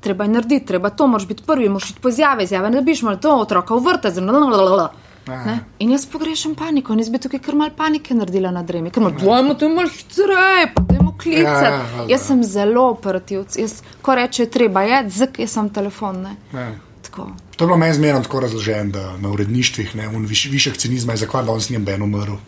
[0.00, 3.02] treba je narediti, treba to, moraš biti prvi, moraš iti po izjave, izjave ne dobiš,
[3.02, 4.88] moraš to otroka v vrte, zelo, zelo, zelo.
[5.26, 5.58] Ne?
[5.78, 9.02] In jaz pogrešam paniko, in jaz bi tukaj kar mal panike naredila na dremi, ker
[9.02, 11.64] imamo dvojmo, to je malo hitreje, pa dajmo klicati.
[11.66, 16.22] Ja, ja, jaz sem zelo operativc, jaz, ko reče, treba je, zak, jaz sem telefon.
[16.22, 16.36] Ne?
[16.54, 16.68] Ja.
[17.02, 17.26] Tako.
[17.56, 21.12] To je bilo meni zmerno tako razloženo, da na uredništvih ne, un viš, višek cinizma
[21.12, 22.38] je, zakaj danes njem Ben umrl.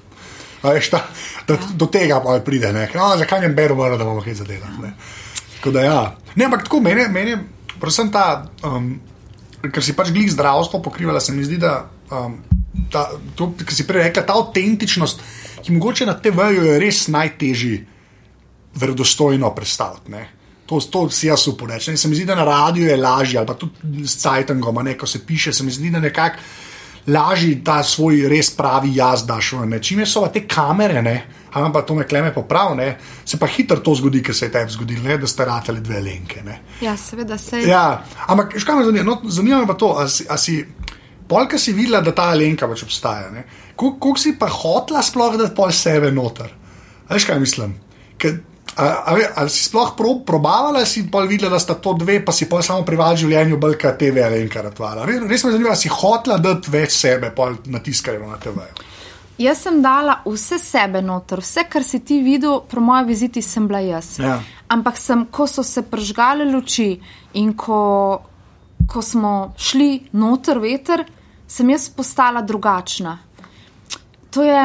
[0.63, 1.05] A Veš, ta,
[1.49, 1.61] da Ja.
[1.75, 4.73] do tega pa pride, ne, no, zakaj njem Ben umrl, da bomo kaj zadevali.
[4.83, 4.93] ne.
[5.59, 6.01] Tako da ja.
[6.37, 7.37] Ne, ampak tako meni, meni
[7.81, 8.95] predvsem ta, um,
[9.63, 11.83] ker si pač glih zdravstvo pokrivala, se mi zdi, da
[12.15, 12.39] um,
[12.93, 15.23] ta, to, kar si prej rekla, ta avtentičnost,
[15.65, 17.79] ki mogoče na TV-ju je res najtežji
[18.79, 20.25] verodostojno predstaviti.
[20.69, 21.97] To, to si jaz uporečem.
[21.97, 25.07] Se mi zdi, da na radiju je lažje, ali pa tudi s Cajtangom, ne, ko
[25.07, 26.45] se piše, se mi zdi, da nekako
[27.09, 29.55] lažje ta svoj res pravi jaz daš.
[29.65, 29.81] Ne.
[29.83, 31.17] Čim so te kamere, ne,
[31.48, 32.87] a pa to me kleme popravne,
[33.25, 36.01] se pa hitro to zgodi, ker se je tebi zgodilo, ne, da ste ratali dve
[36.01, 36.43] lenke.
[36.43, 36.61] Ne.
[36.81, 37.85] Ja, seveda se Ja,
[38.27, 40.61] ampak škaj me zanima, no, zanima me pa to, a si, a si
[41.27, 43.31] polka si videla, da ta Alenka pač obstaja.
[43.31, 43.45] ne?
[43.75, 46.55] Kol- Koliko si pa hotla sploh, da pol sebe noter?
[47.11, 47.75] Veš kaj mislim?
[48.17, 48.39] Ker,
[48.77, 52.21] a, a, ve- ali si sploh pro, probavala, si pol videla, da sta to dve,
[52.25, 55.05] pa si pol samo prival življenju, bolj kot TV Alenka ratvala.
[55.05, 58.59] Res, res me zanima, ali si hotla dati več sebe, pol natiskali na TV.
[59.39, 63.69] Jaz sem dala vse sebe noter, vse, kar si ti videl, pro moje viziti sem
[63.69, 64.17] bila jaz.
[64.19, 64.41] Ja.
[64.69, 66.91] Ampak sem, ko so se pržgale luči
[67.39, 67.79] in ko,
[68.87, 71.05] ko smo šli noter veter,
[71.47, 73.19] sem jaz postala drugačna.
[74.35, 74.65] To je.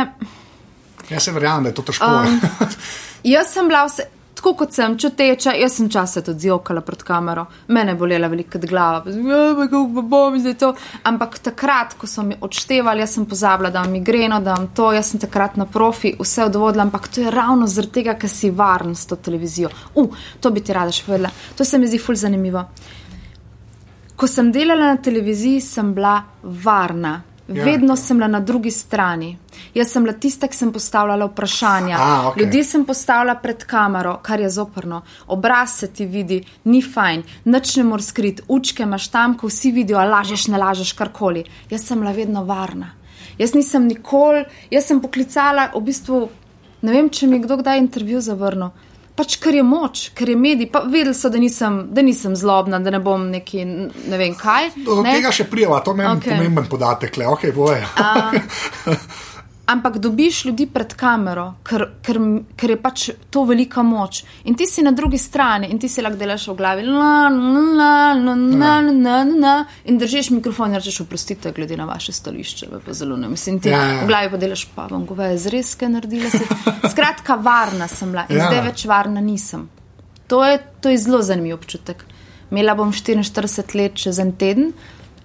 [1.10, 2.10] Jaz se verjamem, da je to težko.
[2.10, 2.42] Um,
[3.34, 4.10] Jaz sem bila vse.
[4.44, 8.60] Tako kot sem čuteča, jaz sem čase tudi zjokala pred kamero, mene je bolela velika
[8.60, 10.74] glava, "Ja, kako bom zdaj to.
[11.04, 14.92] Ampak takrat, ko so mi odštevali, jaz sem pozabila, da imam migreno, da imam to,
[14.92, 18.50] jaz sem takrat na profi vse odvodila, ampak to je ravno zaradi tega, ker si
[18.50, 19.70] varen s to televizijo.
[19.96, 21.30] U, to bi ti rada še povedala.
[21.58, 22.66] To se mi zdi ful zanimivo.
[24.16, 27.22] Ko sem delala na televiziji, sem bila varna.
[27.48, 27.66] Ja.
[27.66, 29.38] Vedno sem bila na drugi strani.
[29.76, 31.98] Jaz sem bila tista, ki sem postavljala vprašanja.
[32.00, 32.44] A, okej.
[32.44, 35.02] Ljudi sem postavila pred kamero, kar je zoprno.
[35.28, 39.72] Obraz se ti vidi, ni fajn, nič ne moreš skriti, učke imaš tam, ko vsi
[39.72, 41.44] vidijo, a lažeš, ne lažeš, karkoli.
[41.70, 42.94] Jaz sem bila vedno varna.
[43.38, 46.24] Jaz nisem nikoli, jaz sem poklicala, v bistvu,
[46.82, 48.72] ne vem, če mi je kdo kdaj intervju zavrnil.
[49.14, 52.80] Pač ker je moč, ker je medij, pa vedeli so, da nisem, da nisem zlobna,
[52.82, 53.66] da ne bom neki,
[54.10, 54.72] ne vem kaj.
[54.86, 55.14] Do ne.
[55.14, 56.34] tega še prijava, to je Okej.
[56.34, 57.86] pomemben podatek, le, ok, boje.
[59.66, 62.20] ampak dobiš ljudi pred kamero, ker, ker,
[62.60, 64.24] ker je pač to velika moč.
[64.44, 67.64] In ti si na drugi strani in ti si lahko delaš v glavi, la, la,
[67.80, 69.24] la, la, la, ja.
[69.24, 73.62] la, in držiš mikrofon in rečeš, oprostite, glede na vaše stališče, pa zelo ne mislim.
[73.64, 74.02] Ti ja, ja.
[74.04, 76.30] v glavi pa delaš, pa bom goveje zrezke naredila.
[76.30, 76.44] Se.
[76.92, 78.50] Skratka, varna sem bila in ja.
[78.52, 79.70] zdaj več varna nisem.
[80.28, 82.04] To je, to je zelo zanimiv občutek.
[82.52, 84.74] Imela bom 44 let čez en teden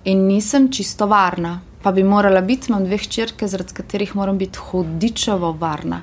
[0.04, 4.58] in nisem čisto varna Pa bi morala biti, imam dve hčerke, zaradi katerih moram biti
[4.58, 6.00] hodičevo varna.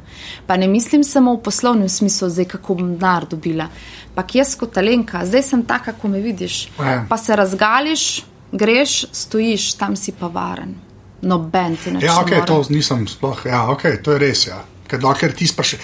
[0.47, 3.67] Pa ne mislim samo v poslovnem smislu, zdaj kako bom denar dobila.
[4.15, 6.69] Pa jaz kot talenka, zdaj sem taka, kako me vidiš.
[6.79, 7.05] Ja.
[7.09, 10.75] Pa se razgališ, greš, stojiš, tam si pa varen.
[11.21, 13.45] Noben ti ne Ja, ok, to nisem sploh.
[13.45, 14.47] Ja, ok, to je res.
[14.47, 14.61] Ja.
[14.87, 15.81] Ker dokler ti sprašuješ.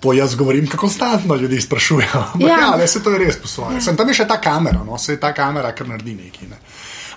[0.00, 2.24] To jaz govorim, kako konstantno ljudi sprašujejo.
[2.40, 2.48] Ja.
[2.48, 3.74] Ja, ja se to je res po svoje.
[3.74, 3.80] Ja.
[3.80, 6.48] Sem tam še ta kamera, no, se ta kamera kar naredi nekaj.
[6.48, 6.56] Ne.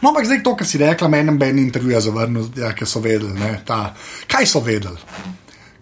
[0.04, 3.32] No, ampak zdaj to, kar si rekla, meni ben intervjuja zavrnil, ja, ker so vedeli.
[3.40, 3.94] Ne, ta,
[4.28, 5.00] kaj so vedeli?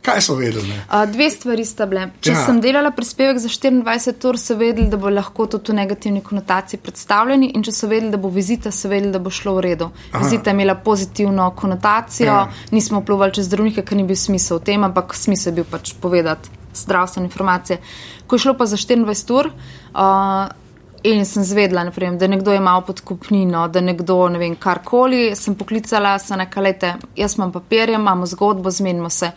[0.02, 0.66] Kaj so vedeli?
[0.66, 0.78] Ne?
[0.90, 2.08] Uh, dve stvari sta bile.
[2.22, 2.46] Če Ja.
[2.46, 6.80] sem delala prispevek za 24 ur, so vedeli, da bo lahko to v negativni konotaciji
[6.80, 9.92] predstavljeni, in če so vedeli, da bo vizita, so vedeli, da bo šlo v redu.
[10.12, 10.24] Aha.
[10.24, 12.48] Vizita je imela pozitivno konotacijo, Ja.
[12.72, 15.94] nismo pluvali čez zdravnike, ker ni bil smisel v tem, ampak smisel je bil pač
[15.94, 17.78] povedati zdravstvene informacije.
[18.28, 19.52] Ko je šlo pa za 24 ur.
[19.94, 20.61] Uh,
[21.04, 25.32] In sem zvedla, naprimer, da nekdo je imel podkupnino, da nekdo ne vem karkoli.
[25.36, 29.32] Sem poklicala, sem rekla, lete, jaz imam papirje, imamo zgodbo, zmenimo se.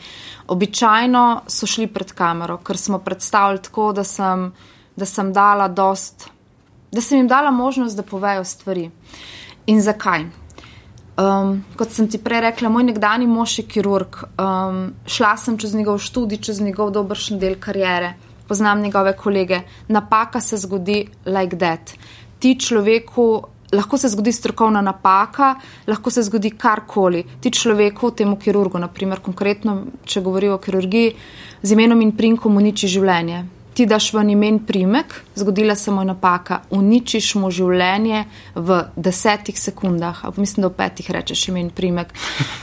[0.52, 4.50] Običajno so šli pred kamero, ker smo predstavili tako, da sem,
[4.96, 6.28] da sem dala dost,
[6.92, 8.90] da sem jim dala možnost, da povejo stvari.
[9.66, 10.28] In zakaj?
[11.16, 14.20] Um, kot sem ti prej rekla, moj nekdani mož je kirurg.
[14.36, 19.60] Um, šla sem čez njegov študij, čez njegov dobršen del karijere, poznam njegove kolege.
[19.88, 21.94] Napaka se zgodi like that.
[22.38, 23.42] Ti človeku.
[23.74, 25.54] Lahko se zgodi strokovna napaka,
[25.86, 27.24] lahko se zgodi karkoli.
[27.40, 31.14] Ti človeku, temu kirurgu, naprimer, konkretno, če govorijo o kirurgiji,
[31.62, 33.40] z imenom in primkom uniči življenje.
[33.74, 39.58] Ti daš v imen primek, zgodila se mu je napaka, uničiš mu življenje v desetih
[39.60, 42.14] sekundah, ali mislim, da v petih rečeš imen primek.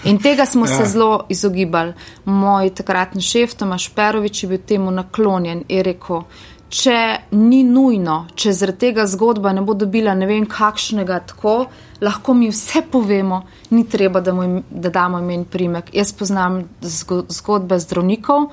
[0.03, 0.77] In tega smo Ja.
[0.77, 1.93] se zelo izogibali.
[2.25, 6.23] Moj takratni šef, Tomaš Perovič, je bil temu naklonjen in rekel.
[6.71, 6.97] Če
[7.35, 11.55] ni nujno, če zaradi tega zgodba ne bo dobila ne vem kakšnega tako,
[12.01, 13.41] lahko mi vse povemo,
[13.75, 15.91] ni treba, da, im, da damo imen primek.
[15.93, 18.47] Jaz poznam zgodbe zdravnikov,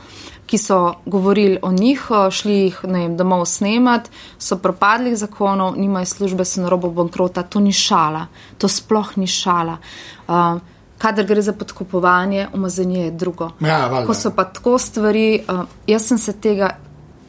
[0.49, 6.45] ki so govorili o njih, šli jih vem, domov snemat, so propadli zakonov, nimajo službe,
[6.49, 7.47] so na robu bankrota.
[7.47, 8.27] To ni šala,
[8.59, 9.79] to sploh ni šala.
[10.27, 10.59] Uh,
[10.99, 13.53] Kadar gre za podkupovanje, umazanje je drugo.
[13.63, 16.73] Ja, Ko so pa tako stvari, uh, jaz sem se tega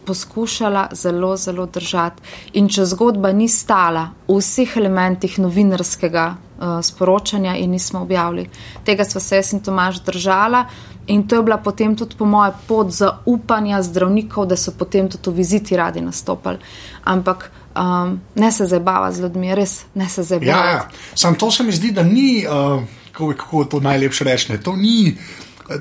[0.10, 2.22] poskušala zelo, zelo držati.
[2.58, 8.48] In če zgodba ni stala v vseh elementih novinarskega uh, sporočanja in nismo objavili,
[8.86, 10.66] tega sva se jaz in Tomaž držala.
[11.10, 15.32] In to je bila potem tudi po moje pot zaupanja zdravnikov, da so potem tudi
[15.32, 16.60] v viziti radi nastopili.
[17.04, 20.52] Ampak um, ne se zabava z ljudmi, res ne se zabava.
[20.52, 20.84] Ja, ja.
[21.16, 24.58] Sam to se mi zdi, da ni, uh, kako, kako to najlepše reči.
[24.64, 25.18] To ni.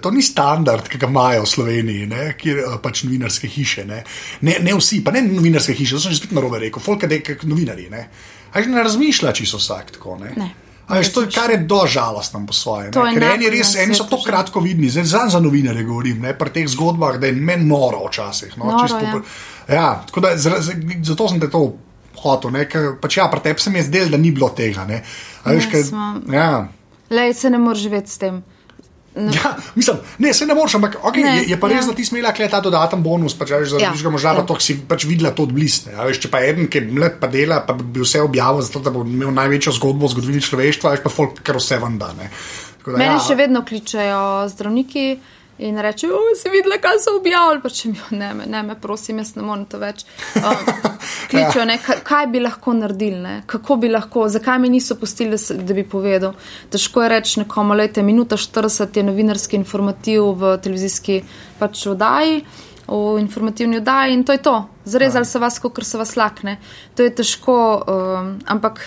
[0.02, 3.86] To ni standard, ki ga imajo v Sloveniji, ne, kjer eh, pač novinarske hiše.
[3.88, 4.02] Ne.
[4.44, 7.08] Ne, ne vsi, pa ne novinarske hiše, to sem že spet na robe rekel, folk
[7.08, 7.88] je kot novinari.
[7.92, 8.08] Ne.
[8.52, 10.18] A že ne razmišlja, če so vsak tako.
[10.20, 10.32] Ne.
[10.36, 10.48] Ne.
[10.88, 12.88] A veš, to je kar je dožalostno po svoje.
[12.92, 16.52] Ker eni res, eni so to kratko vidni, zdaj za, za novinarje govorim, ne, pri
[16.54, 18.56] teh zgodbah, da je meni noro včasih.
[18.56, 19.20] No, noro, čisto, ja.
[19.76, 21.60] ja, tako da zato sem te to
[22.22, 24.86] hotel, ne, ker pač ja, pri tebi se mi je zdelo, da ni bilo tega.
[24.88, 25.02] Ne.
[25.44, 25.92] A veš, ker,
[26.32, 26.48] ja.
[27.12, 28.40] Lej, se ne moreš živeti s tem.
[29.16, 31.90] Ja, mislim, ne, se ne moreš, ampak okay, ne, je, je pa res, ja.
[31.90, 34.46] da ti smela kle ta dodaten bonus, pač, veš, za ja, možgana, ja.
[34.46, 35.96] to si pač videla to odblisne.
[35.96, 38.92] Veš, če pa eden, ki je mlad pa dela, pa bi vse objavil, zato da
[38.94, 42.12] bo imel največjo zgodbo v zgodovini človeštva, veš pa folk kar vse vam da.
[42.18, 43.18] Mene ja.
[43.24, 44.22] še vedno kličejo
[44.54, 45.08] zdravniki.
[45.58, 49.32] In reče, si videla, kaj so objavili, pa če mi ne, ne, me prosim, jaz
[49.34, 50.04] ne morem to več.
[50.38, 50.68] Um,
[51.30, 55.58] kličejo, ne, kaj bi lahko naredili, ne, kako bi lahko, zakaj mi niso pustili, da,
[55.66, 56.36] da bi povedal.
[56.70, 61.20] Težko je reči nekomu, lejte, minuta 40 je novinarski informativ v televizijski
[61.58, 62.44] pač oddaji,
[62.88, 64.56] v informativni oddaji in to je to.
[64.86, 65.32] Zrezali ja.
[65.32, 66.60] so vas, kot se vas lakne.
[66.94, 68.84] To je težko, um, ampak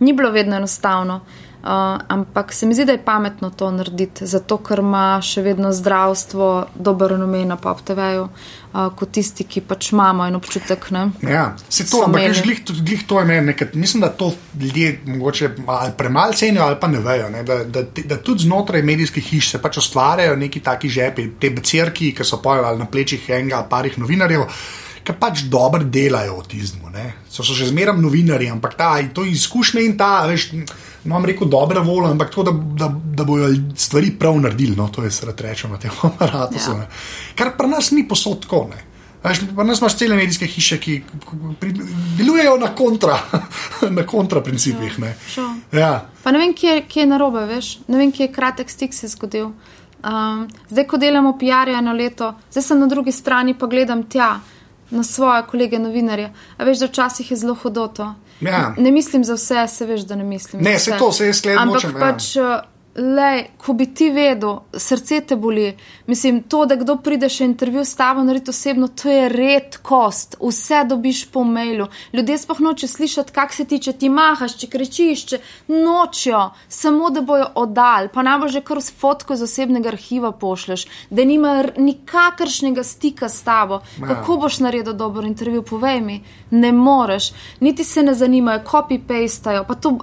[0.00, 1.20] ni bilo vedno enostavno.
[1.66, 5.72] Uh, ampak se mi zdi, da je pametno to narediti, zato ker ima še vedno
[5.74, 10.86] zdravstvo dober nome na PopTV-ju, uh, kot tisti, ki pač imamo en občutek.
[10.94, 11.02] Ne?
[11.26, 15.50] Ja, se to, ampak že glih, glih to je meni, mislim, da to ljudje mogoče
[15.98, 17.42] premalo cenijo ali pa ne vejo, ne?
[17.42, 22.14] Da, da, da, tudi znotraj medijskih hiš se pač ustvarjajo neki taki žepi, te becirki,
[22.14, 24.46] ki so pojavljali na plečih enega ali parih novinarjev.
[25.06, 26.86] Ki pač dobro delajo v avtizmu.
[27.30, 30.50] So, so že zmeraj novinari, ampak ta, to izkušnje in ta, veš,
[31.06, 35.04] no, rekel, dobra volja, ampak to, da, da, da bojo stvari prav naredili, no, to
[35.04, 36.58] je srce rečeno na tem aparatu.
[36.58, 36.88] Ja.
[37.34, 38.68] Kar pri nas ni posod tako.
[39.22, 41.00] Pri nas imaš cele medijske hiše, ki
[42.18, 43.18] delujejo na kontra,
[43.98, 44.98] na kontra principih.
[44.98, 45.16] Ne.
[45.72, 46.06] Ja.
[46.22, 49.08] Pa ne vem, kje, kje je narobe, veš, ne vem, kje je kratek stik se
[49.08, 49.50] zgodil.
[50.06, 54.36] Um, zdaj, ko delamo PR eno leto, zdaj sem na drugi strani, pa gledam tja
[54.90, 56.30] na svoje kolege novinarje.
[56.56, 58.12] A veš, da včasih je zelo hudo to.
[58.40, 58.74] Ja.
[58.78, 60.62] Ne mislim za vse, se veš, da ne mislim.
[60.62, 61.68] Ne, se to, se jaz gledam.
[61.68, 62.36] Ampak močem, pač.
[62.36, 62.62] Ja.
[62.96, 65.66] Le, ko bi ti vedel, srce te boli.
[66.06, 70.38] Mislim, to, da kdo pride še intervju s tabo, narediti osebno, to je redkost.
[70.40, 71.90] Vse dobiš po mailu.
[72.16, 76.40] Ljudje sploh noče slišati, kak se ti, če ti mahaš, če krečiš, če nočijo,
[76.72, 78.08] samo da bojo oddal.
[78.14, 83.44] Pa naj bo že kar fotko iz osebnega arhiva pošleš, da nima nikakršnega stika s
[83.44, 83.82] tabo.
[84.00, 84.08] Ja.
[84.08, 86.22] Kako boš naredil dober intervju, povej mi.
[86.50, 89.66] Ne moreš, niti se ne zanimajo, copy-pastajo.
[89.80, 89.98] To,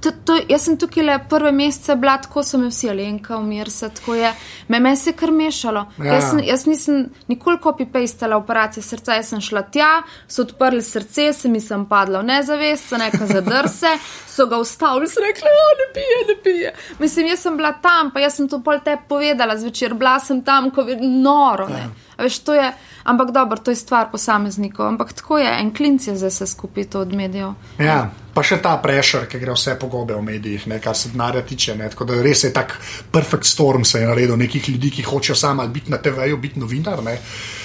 [0.00, 4.14] to, jaz sem tukaj le prve mesece bila, tako so me vsi alenka, umirsa, tako
[4.14, 4.32] je.
[4.68, 5.84] Me, me se je kar mešalo.
[5.98, 6.12] Ja.
[6.14, 9.90] Jaz, sem, jaz nisem nikoli copy-pastala operacije srca, jaz sem šla tja,
[10.28, 13.94] so odprli srce, se mi sem padla v nezavest, so neka zadrse,
[14.34, 16.74] so ga ustavili, so rekli, o, ne pije, ne pije.
[16.98, 20.44] Mislim, jaz sem bila tam, pa jaz sem to pol te povedala zvečer, bila sem
[20.46, 21.66] tam, ko je noro.
[21.74, 21.90] Ja.
[22.18, 22.70] Veš, to je,
[23.04, 26.84] ampak dobro, to je stvar posameznikov, ampak tako je, en klinc je zdaj se skupaj
[26.84, 27.54] to od medijev.
[27.78, 28.08] Ja
[28.38, 31.74] pa še ta prešer, ki gre vse pogobe v medijih, ne, kar se denarja tiče.
[31.74, 32.76] Ne, tako da res je tak
[33.10, 37.02] perfect storm se je naredil nekih ljudi, ki hočejo samo biti na TV-ju, biti novinar.
[37.02, 37.16] Ne.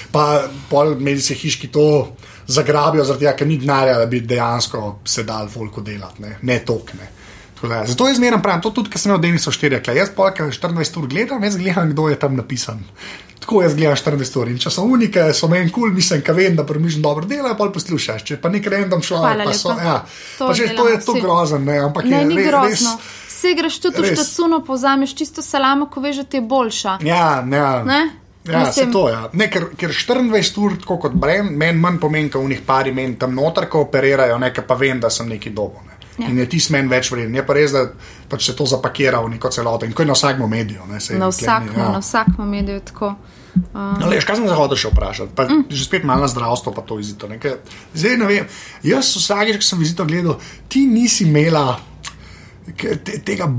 [0.09, 1.85] Pa pol medijske hiški to
[2.49, 6.57] zagrabijo, zaradi tega, ker ni denarja, da bi dejansko se dal volko delati, ne, ne
[6.65, 7.11] tokne.
[7.87, 11.07] Zato je zmeraj pravim, to tudi, ker sem imel Deniso štiri, jaz pa 24 ur
[11.07, 12.83] gledam, jaz gledam, kdo je tam napisan.
[13.43, 16.35] Tako jaz gledam 14 ur in če so unike, so meni kul, cool, mislim, ka
[16.35, 18.23] vem, da premišljam dobro delo, pa poslušaš.
[18.29, 19.75] Če pa nek random človek, pa so.
[19.75, 19.97] Ja,
[20.37, 22.95] to, pa že, to je to grozen, ne, ampak ne, je re, grozno.
[22.97, 26.97] Res, Se greš tudi v štacuno, povzameš čisto salamo, ko veš, da ti je boljša.
[27.03, 27.71] Ja, ja.
[27.83, 28.01] Ne?
[28.47, 29.15] Ja, se to je.
[29.15, 29.49] Ja.
[29.49, 33.15] Ker, ker 24 ur, tako kot Bren, meni manj pomeni, kot v njih pari meni
[33.19, 35.83] tam noter, ko operirajo, nekaj pa vem, da sem neki dobo.
[35.87, 35.92] Ne.
[36.17, 36.29] Ja.
[36.29, 37.35] In je ti smen več vreden.
[37.35, 37.87] Je pa res, da
[38.29, 40.85] pač se to zapakira v neko celoto in ko je na vsakem mediju.
[40.89, 41.87] Ne, na vsakem ja.
[41.95, 43.15] na vsak mediju je tako.
[43.53, 43.93] Uh.
[44.01, 45.33] No, leš, kaj sem zahodil še vprašati?
[45.37, 45.65] Pa, mm.
[45.69, 47.29] Že spet malo na zdravstvo, pa to vizito.
[47.29, 47.59] Nekaj.
[47.93, 48.53] Zdaj ne vem,
[48.85, 50.37] jaz vsakeč, ko sem vizito gledal,
[50.69, 51.77] ti nisi imela
[52.77, 53.49] te, tega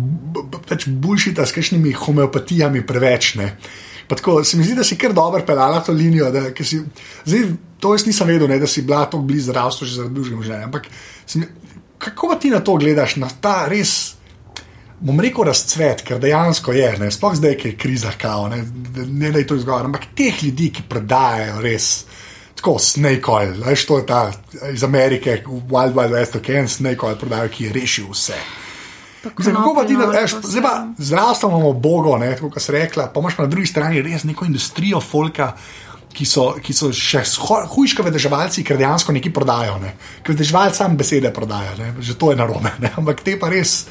[0.66, 3.34] pač bulšita s kakšnimi homeopatijami preveč.
[3.38, 3.54] Ne.
[4.08, 6.30] Pa tako, se mi zdi, da si kar dobro pelala to linijo.
[6.34, 6.82] Da, si,
[7.24, 7.46] zdaj,
[7.80, 10.64] to jaz nisem vedel, ne, da si bila tako blizu zdravstva že zaradi življenja.
[10.66, 10.90] Ampak
[11.38, 11.46] mi,
[11.98, 14.14] kako pa ti na to gledaš, na ta res
[15.04, 18.62] bom rekel, razcvet, ker dejansko je, ne, sploh zdaj, ki je kriza, kao, ne,
[19.06, 21.88] ne da je to izgovor, ampak teh ljudi, ki prodajajo res.
[22.54, 24.20] Tako snake oil, veš, to je ta
[24.72, 28.38] iz Amerike, Wild Wild West, je en snake oil, prodajajo, ki je rešil vse.
[29.24, 33.20] Kako pa ti, veš, zdaj pa zdravstvo imamo bogo, ne, tako kot si rekla, pa
[33.20, 35.52] imaš pa na drugi strani res neko industrijo folka,
[36.14, 37.24] ki so, ki so še
[37.74, 39.94] hujške vedeževalci, ker dejansko nekaj prodajo, ne.
[40.22, 43.82] ker vedeževalci sam besede prodajo, ne, že to je narobe, ne, ampak te pa res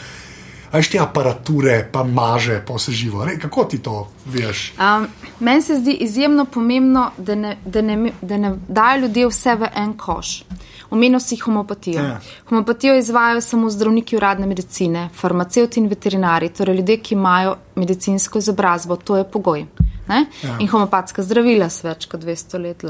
[0.73, 3.25] veš, te aparature, pa maže, pa vse živo.
[3.25, 4.73] Re, kako ti to veš?
[4.81, 5.07] Um,
[5.39, 9.69] meni se zdi izjemno pomembno, da ne, da ne, da ne dajo ljudje vse v
[9.75, 10.43] en koš.
[10.89, 12.01] Omenil si homopatijo.
[12.01, 12.19] Ja.
[12.49, 18.95] Homopatijo izvajo samo zdravniki uradne medicine, farmacevti in veterinari, torej ljudje, ki imajo medicinsko izobrazbo.
[18.95, 19.65] To je pogoj.
[20.07, 20.57] Ja.
[20.59, 22.83] In homopatska zdravila so več kot 200 let.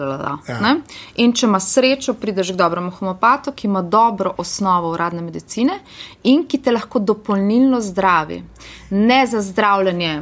[0.49, 0.75] Ja.
[1.21, 5.79] In če imaš srečo, prideš k dobremu homopatu, ki ima dobro osnovo uradne medicine
[6.23, 8.41] in ki te lahko dopolnilno zdravi.
[8.89, 10.13] Ne za zdravljenje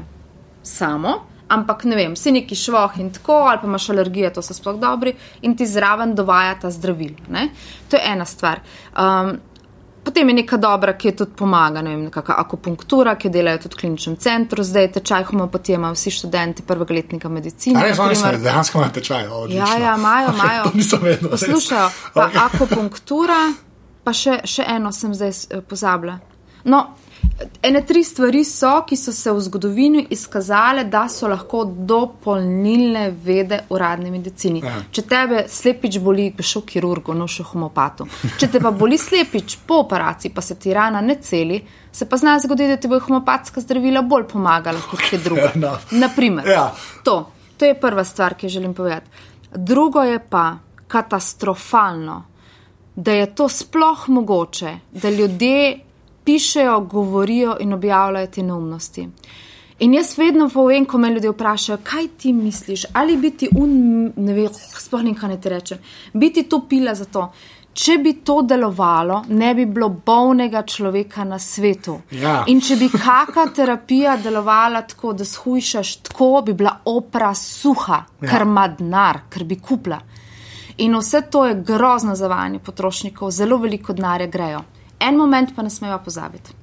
[0.64, 1.16] samo,
[1.52, 4.80] ampak ne vem, si neki švoh in tako, ali pa imaš alergije, to so sploh
[4.80, 7.16] dobri in ti zraven dovaja ta zdravil.
[7.30, 7.50] Ne?
[7.90, 8.62] To je ena stvar.
[8.96, 9.40] Um,
[10.04, 13.60] Potem je neka dobra, ki je tudi pomaga, ne vem, kakšna akupunktura, ki jo delajo
[13.68, 17.80] tudi v kliničnem centru, zdaj tečaj homopatije imajo vsi študenti prvega letnika medicine.
[17.80, 19.30] Ne, ne, ne, dejansko imajo tečaj.
[19.54, 20.64] Ja, ja, imajo, imajo.
[20.72, 21.30] Okay, vedel.
[21.30, 22.42] Poslušajo, pa okay.
[22.48, 23.40] akupunktura,
[24.04, 26.18] pa še, še eno sem zdaj eh, pozabila.
[26.64, 26.82] No,
[27.62, 33.60] ene tri stvari so, ki so se v zgodovini izkazale, da so lahko dopolnilne vede
[33.70, 34.62] uradne medicini.
[34.66, 34.76] Ja.
[34.92, 38.08] Če tebe slepič boli, bi šel kirurgu, no še homopatu.
[38.40, 42.18] Če te pa boli slepič po operaciji, pa se ti rana ne celi, se pa
[42.18, 45.78] zna zgoditi, da ti bo homopatska zdravila bolj pomagala kot kaj drugega.
[46.02, 46.66] Naprimer, ja.
[47.06, 47.22] to,
[47.58, 49.30] to je prva stvar, ki jo želim povedati.
[49.52, 50.58] Drugo je pa
[50.92, 52.24] katastrofalno,
[52.96, 55.91] da je to sploh mogoče, da ljudje
[56.24, 59.08] pišejo, govorijo in objavljajo te neumnosti.
[59.82, 63.72] In jaz vedno povem, ko me ljudje vprašajo, kaj ti misliš, ali biti un,
[64.16, 65.80] ne vem, sploh nekaj ne ti rečem,
[66.14, 67.32] biti to pila za to.
[67.74, 71.96] Če bi to delovalo, ne bi bilo bolnega človeka na svetu.
[72.12, 72.44] Ja.
[72.52, 78.28] In če bi kakšna terapija delovala tako, da shujšaš tako, bi bila opera suha, ja.
[78.28, 79.98] ker ima denar, ker bi kupla.
[80.84, 84.62] In vse to je grozno zavajanje potrošnikov, zelo veliko denarja grejo
[85.02, 86.54] en moment pa ne smemo pozabiti.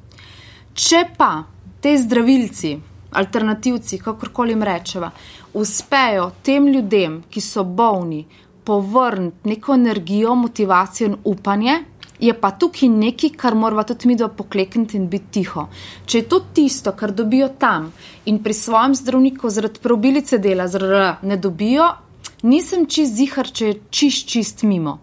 [0.74, 1.44] Če pa
[1.80, 2.76] te zdravilci,
[3.18, 5.10] alternativci, kakorkoli jim rečemo,
[5.58, 8.24] uspejo tem ljudem, ki so bolni,
[8.64, 11.78] povrniti neko energijo, motivacijo in upanje,
[12.20, 15.68] je pa tukaj nekaj, kar moramo tudi mi dobro poklekniti in biti tiho.
[16.06, 17.92] Če je to tisto, kar dobijo tam
[18.26, 21.88] in pri svojem zdravniku zaradi probilice dela, zaradi ne dobijo,
[22.42, 24.98] nisem čist zihar, če je čist, čist mimo.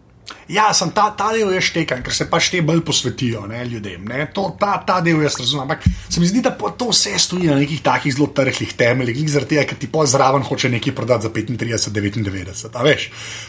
[0.48, 4.04] Ja, sem ta, ta del je štekan, ker se pač te bolj posvetijo ne, ljudem.
[4.06, 4.28] Ne.
[4.36, 5.66] To, ta, ta del jaz razumem.
[5.66, 9.56] Ampak se mi zdi, da to vse stoji na nekih takih zelo trhlih temeljih, zaradi
[9.56, 12.82] tega, ker ti po zraven hoče nekaj prodati za 35, 99.
[12.86, 13.08] Veš,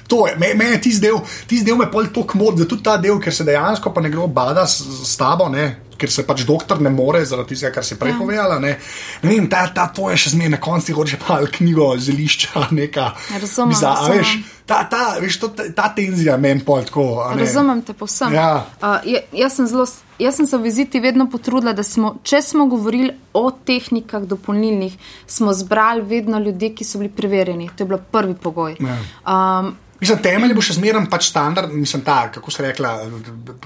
[0.08, 2.86] to je, me, me je tisti del, tis del me pol tok mod, da tudi
[2.88, 6.44] ta del, ker se dejansko pa nekdo bada s, s tabo, ne, ker se pač
[6.48, 8.18] doktor ne more, zaradi tega, kar si prej ja.
[8.20, 8.58] povedala.
[8.62, 8.76] Ne.
[9.22, 13.10] ne vem, ta, ta to je še zmeraj na koncu, hoče pa knjigo zelišča, neka.
[13.32, 13.76] Ja, razumem.
[13.76, 14.18] Za, razumem.
[14.18, 17.06] Veš, ta, ta, veš, to, ta, ta tenzija meni pol tako.
[17.36, 18.34] Razumem te povsem.
[18.36, 18.66] Ja.
[18.80, 19.00] Uh,
[19.36, 19.88] jaz sem zelo.
[20.16, 24.94] Jaz sem se v viziti vedno potrudila, da smo, če smo govorili o tehnikah dopolnilnih,
[25.28, 27.68] smo zbrali vedno ljudi, ki so bili preverjeni.
[27.76, 28.78] To je bil prvi pogoj.
[28.80, 28.96] Ja.
[29.28, 32.90] Um, Mislim, temelj bo še zmeraj pač standard, mislim, ta, kako se rekla,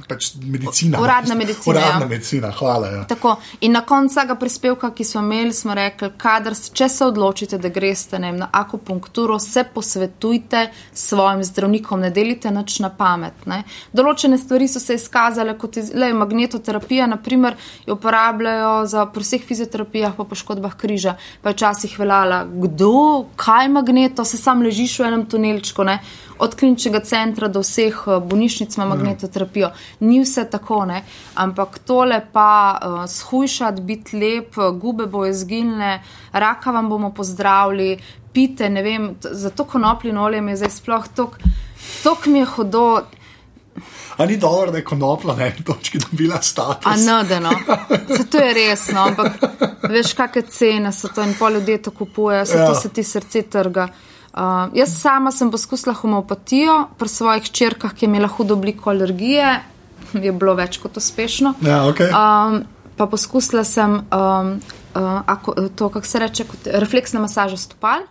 [0.07, 1.01] pač medicina.
[1.03, 1.73] Uradna medicina.
[1.73, 2.11] Uradna ja.
[2.11, 2.91] medicina, hvala.
[2.93, 3.01] Ja.
[3.11, 3.35] Tako.
[3.67, 7.73] In na koncu tega prispevka, ki smo imeli, smo rekli, kadar, če se odločite, da
[7.75, 10.63] greste ne, na akupunkturo, se posvetujte
[10.93, 13.47] s svojim zdravnikom, ne delite nič na pamet.
[13.51, 13.65] Ne.
[13.97, 17.59] Določene stvari so se izkazale kot le, magnetoterapija, naprimer,
[17.91, 21.19] jo uporabljajo za pri vseh fizioterapijah po poškodbah križa.
[21.43, 25.91] Pa je včasih veljala, kdo, kaj magneto, se sam ležiš v enem tunelčku.
[25.91, 25.99] Ne
[26.41, 29.71] od kliničnega centra do vseh eh, bolnišnic ima magnetoterapijo.
[30.01, 31.03] Ni vse tako, ne?
[31.35, 36.01] ampak tole pa uh, shujšati, biti lep, gube bo izginile,
[36.33, 37.99] raka vam bomo pozdravili,
[38.33, 41.39] pite, ne vem, za to konopljino olje je zdaj sploh tok,
[42.03, 43.03] tok mi je hodo.
[44.17, 46.87] A ni dobro, da je konopla na eni točki dobila status.
[46.87, 47.51] A no, da no.
[48.17, 49.33] Se to je resno, ampak
[49.89, 52.75] veš, kakšne cene so to in pol ljudje to kupujejo, se Ja.
[52.75, 53.85] se ti srce trga.
[53.85, 54.10] Uh,
[54.75, 59.61] jaz sama sem poskusila homeopatijo pri svojih črkah, ki je imela hudo obliko alergije,
[60.27, 61.55] je bilo več kot uspešno.
[61.67, 62.05] Ja, ok.
[62.11, 62.63] Um,
[62.97, 64.55] pa poskusila sem um,
[64.95, 68.07] uh, ako, to, kako se reče, refleksna masaža stopal.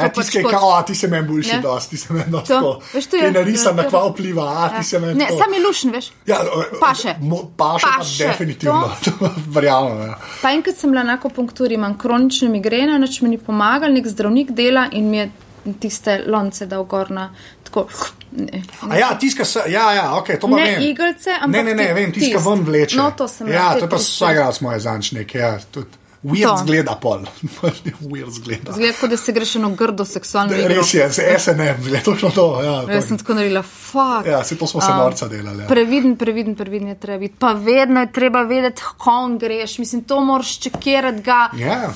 [0.00, 1.60] A, To ti, pač pač kot- kao, a, ti se meni boljši, Ne.
[1.60, 2.52] dosti, ti se meni dosti.
[2.94, 5.14] Veš, to je- narisan, na to- kva vpliva, a ti se meni.
[5.14, 6.10] Ne, sam je lušen, veš.
[6.26, 6.38] Ja,
[6.80, 7.14] Paše.
[7.20, 8.90] Mo, paše, paše Paše, pa definitivno.
[9.48, 10.00] Verjamem.
[10.02, 10.18] Ja.
[10.42, 14.50] Pa enkrat sem bila na akupunkturi, imam kronične migrene, nič mi ni pomagal, nek zdravnik
[14.52, 15.30] dela in mi je
[15.76, 17.30] tiste lonce dal gor na
[17.62, 17.86] tako.
[18.32, 20.82] Ne, A ja, tiska se, ja, ja, ok, to pa Ne vem.
[20.84, 22.46] igelce, ampak Ne, ne, ne, vem, tiska tist.
[22.46, 22.96] ven vleče.
[22.96, 24.12] No, to sem Ja, to je pa te tiste.
[24.16, 25.58] vsakega smo je zančnik, ja.
[25.70, 25.86] Tudi
[26.22, 26.56] weird To.
[26.64, 27.24] zgleda pol.
[28.12, 28.72] weird zgleda.
[28.72, 30.68] Zgleda, kot da se greš eno grdo seksualno igro.
[30.68, 32.46] Res je, z SNM, zgleda točno to.
[32.62, 34.26] Ja, Jaz sem to, tako naredila, fuck.
[34.26, 35.62] ja se to smo se Um, norca delali.
[35.62, 35.68] Ja.
[35.68, 37.34] Previden, previden, previden je treba biti.
[37.38, 39.78] Pa vedno je treba vedeti, kam greš.
[39.78, 41.50] Mislim, to moraš čekirati ga.
[41.56, 41.92] Ja,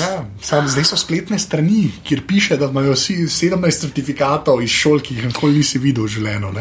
[0.00, 0.24] ja.
[0.40, 5.14] Sam, zdaj so spletne strani, kjer piše, da imajo vsi 17 certifikatov iz šol, ki
[5.14, 6.52] jih nikoli nisi videl v življenju.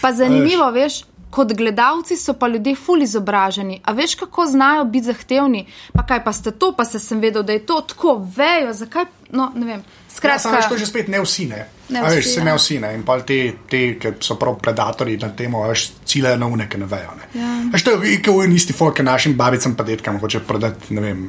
[0.00, 1.02] Pa zanimivo, veš,
[1.32, 3.80] kot gledalci so pa ljudje ful izobraženi.
[3.84, 5.64] A veš, kako znajo biti zahtevni?
[5.92, 9.08] Pa kaj pa ste to, pa se sem vedel, da je to tako, vejo, zakaj.
[9.32, 9.80] No, ne vem.
[9.80, 11.62] Ja, Skratka, samo veš, to je že spet ne vsi, ne.
[11.88, 12.44] Ne A veš, vsi, se ja.
[12.44, 12.90] ne vsi, ne.
[12.94, 16.82] In pa te, te ki so prav predatori na temo, veš, ciljajo na une, ki
[16.82, 17.16] ne vejo.
[17.16, 17.30] Ne.
[17.40, 17.54] Ja.
[17.72, 21.24] Veš, to je kot en isti folk, našim babicam pa detkam hoče prodati, ne vem,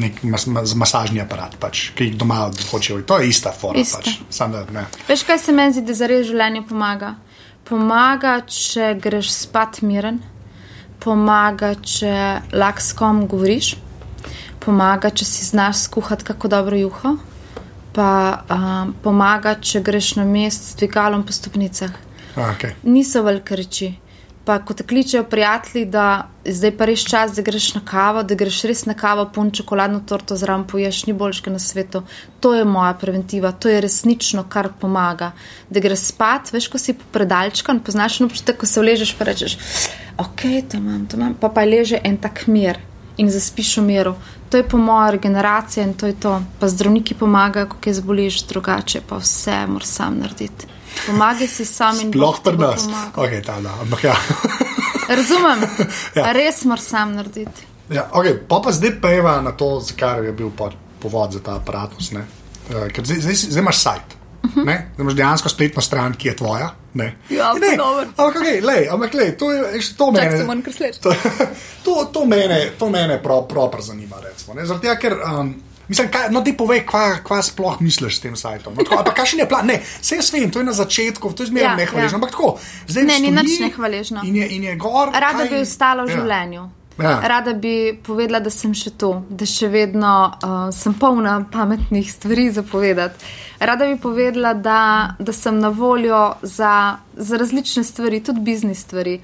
[0.00, 3.02] nek mas, mas, masažni aparat, pač, ki jih doma hočejo.
[3.04, 4.00] To je ista fora, Ista.
[4.00, 4.16] pač.
[4.30, 4.86] Sam da, ne.
[5.08, 7.16] veš, kaj se meni zdi, da za res življenje pomaga?
[7.66, 10.20] Pomaga, če greš spat miren,
[11.02, 12.12] pomaga, če
[12.54, 13.72] lahko s kom govoriš,
[14.62, 17.16] pomaga, če si znaš skuhati kako dobro juho,
[17.96, 18.10] pa
[18.54, 21.90] um, pomaga, če greš na mest s dvigalom po stopnicah.
[22.36, 22.76] Okay.
[22.84, 23.94] niso velike reči.
[24.46, 28.36] Pa ko te kličejo prijatelji, da zdaj pa res čas, da greš na kavo, da
[28.38, 32.04] greš res na kavo, pun čokoladno torto zraven poješ, ni boljšega na svetu.
[32.40, 35.32] To je moja preventiva, to je resnično, kar pomaga.
[35.70, 39.58] Da greš spat, veš, ko si predalčkan, poznaš en občutek, ko se vležeš pa rečeš,
[40.22, 42.78] ok, to imam, to imam, pa pa leže en tak mir
[43.16, 44.14] in zaspiš v miru.
[44.50, 46.42] To je po moja regeneracija in to je to.
[46.60, 50.75] Pa zdravniki pomagajo, ko kaj zboliš, drugače pa vse moraš sam narediti.
[51.02, 52.86] Pomagaj si sam in Sploh pri nas.
[53.14, 54.16] Okay, ta, da, ampak ja.
[55.08, 55.60] Razumem,
[56.14, 56.32] Ja.
[56.32, 57.62] res moraš sam narediti.
[57.88, 61.56] Ja, okay, pa pa zdaj peva na to, zakaj je bil po- povod za ta
[61.56, 62.10] aparatus.
[62.10, 62.24] ne.
[62.66, 64.08] Eh, ker Zdaj, zdaj, zdaj imaš sajt.
[64.56, 64.90] Ne?
[64.90, 66.70] Zdaj imaš dejansko spletno stran, ki je tvoja.
[66.94, 67.14] Ne?
[67.28, 70.44] Ja, ne, ampak, okay, lej, ampak lej, to je veš, to mene.
[70.44, 71.00] moram sleči.
[71.00, 71.12] To,
[71.84, 74.16] to, to mene, to mene prav, prav zanima.
[74.18, 74.66] Recimo, ne?
[74.66, 75.14] Zaradi tega, ker.
[75.20, 75.54] Um,
[75.88, 78.74] Mislim, kaj, no, ti povej, kva, kva sploh misliš s tem sajtom.
[78.74, 79.66] No, tako, ali pa kakšen je plan?
[79.66, 82.10] Ne, vse jaz vem, to je na začetku, to je zmeraj Ja, ja, nehvaležno.
[82.10, 82.16] ja.
[82.16, 82.58] Ampak tako,
[82.88, 84.20] zdaj Ne, ni nič nehvaležno.
[84.24, 85.08] In je, in je gor.
[85.10, 86.16] Rada kaj- bi ostala v ja.
[86.16, 86.64] življenju.
[86.96, 87.20] Ja.
[87.22, 92.50] Rada bi povedala, da sem še tu, da še vedno uh, sem polna pametnih stvari
[92.50, 93.20] za povedati.
[93.60, 94.78] Rada bi povedala, da,
[95.18, 96.72] da sem na voljo za,
[97.12, 99.20] za različne stvari, tudi biznis stvari.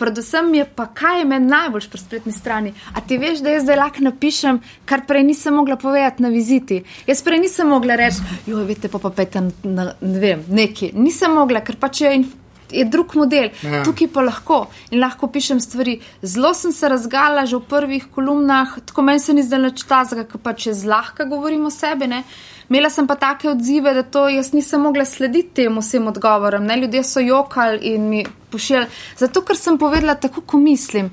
[0.00, 2.72] Predvsem je pa, kaj je meni najbolj pri spletni strani.
[2.96, 6.80] A ti veš, da jaz zdaj lahko napišem, kar prej nisem mogla povedati na viziti.
[7.06, 10.92] Jaz prej nisem mogla reči, jo, veste, pa pa pete na, ne vem, neki.
[10.96, 12.14] Nisem mogla, ker pač je.
[12.70, 13.80] Je drug model, Ja.
[13.82, 14.60] tukaj pa lahko
[14.94, 15.96] in lahko pišem stvari.
[16.22, 20.22] Zelo sem se razgala že v prvih kolumnah, tako meni se ni zdelo nič tazga,
[20.24, 22.06] ker pač če zlahka govorim o sebi.
[22.06, 22.22] Ne?
[22.70, 26.64] Imela sem pa take odzive, da to jaz nisem mogla slediti tem vsem odgovorom.
[26.64, 26.76] Ne?
[26.76, 28.86] Ljudje so jokali in mi pošiljali,
[29.18, 31.10] zato ker sem povedala tako, kot mislim.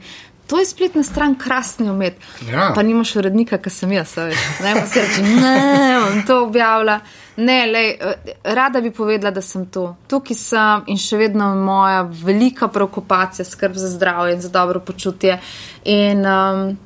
[0.48, 2.16] To je spletna stran krasni umet.
[2.52, 2.72] Ja.
[2.76, 4.44] Pa nimaš urednika, ki sem jaz, veš.
[4.64, 7.00] Ne, pa se reče, ne, bom to objavila.
[7.38, 9.90] Ne, lej, eh, rada bi povedala, da sem tu.
[10.08, 14.80] Tukaj sem in še vedno je moja velika preokupacija, skrb za zdravje in za dobro
[14.80, 15.40] počutje.
[15.84, 16.78] In um,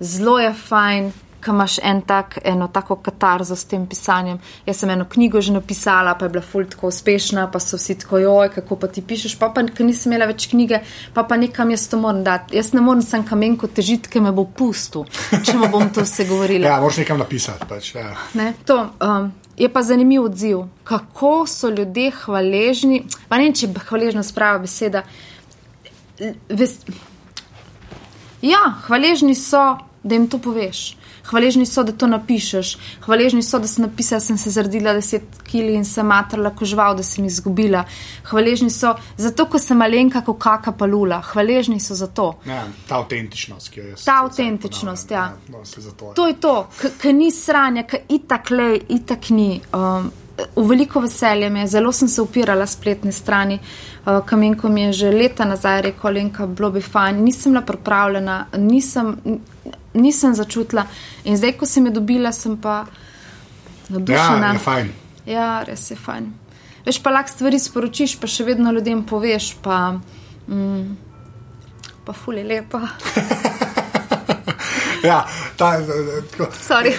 [0.00, 1.12] zelo je fajn,
[1.44, 4.38] ko imaš en tak, eno tako katarzo s tem pisanjem.
[4.66, 7.98] Jaz sem eno knjigo že napisala, pa je bila ful tako uspešna, pa so vsi
[7.98, 10.82] tako, joj, kako pa ti pišeš, pa pa ker nisem imela več knjige,
[11.14, 12.56] pa pa nekam jaz to moram dati.
[12.56, 16.28] Jaz ne morem sem kamenko težiti, ker me bo pustil, če mu bom to vse
[16.30, 16.68] govorila.
[16.72, 17.66] Ja, moraš nekam napisati.
[17.68, 18.12] Pač, ja.
[18.38, 23.02] Ne, to, um, je pa zanimiv odziv, kako so ljudje hvaležni.
[23.28, 25.02] Pa ne vem, če je hvaležnost prava beseda.
[26.48, 26.78] Ves,
[28.42, 29.62] ja, hvaležni so,
[30.02, 30.92] da jim to poveš.
[31.30, 35.20] Hvaležni so, da to napišeš, hvaležni so, da sem napisala, da sem se zardila 10
[35.46, 37.84] kg in sem matrala kožval, da sem izgubila.
[38.30, 41.22] Hvaležni so zato, ko sem malenka, kot kaka palula.
[41.32, 42.32] Hvaležni so za to.
[42.46, 44.04] Ja, ta avtentičnost, ki jo jaz.
[44.04, 45.58] Ta avtentičnost, ponavljam, ja.
[45.58, 46.56] No, se zato, To je to,
[47.02, 49.60] ki ni sranja, ki itak le, itak ni.
[49.72, 50.10] Um,
[50.56, 53.58] v veliko veselje mi je, zelo sem se upirala spletni strani.
[54.06, 58.46] Uh, Kamenko mi je že leta nazaj rekel, Lenka, bilo bi fajn, nisem bila pripravljena,
[58.58, 59.16] nisem,
[59.94, 60.86] nisem začutila.
[61.24, 62.84] In zdaj, ko sem jo dobila, sem pa
[63.88, 64.46] navdušena.
[64.46, 64.92] Ja, je fajn.
[65.26, 66.32] Ja, res je fajn.
[66.86, 69.94] Veš pa lahko stvari sporočiš, pa še vedno ljudem poveš, pa,
[70.48, 70.96] mm,
[72.06, 72.86] pa fuli lepa.
[75.02, 75.26] Ja,
[75.56, 75.80] ta,
[76.30, 76.46] tako,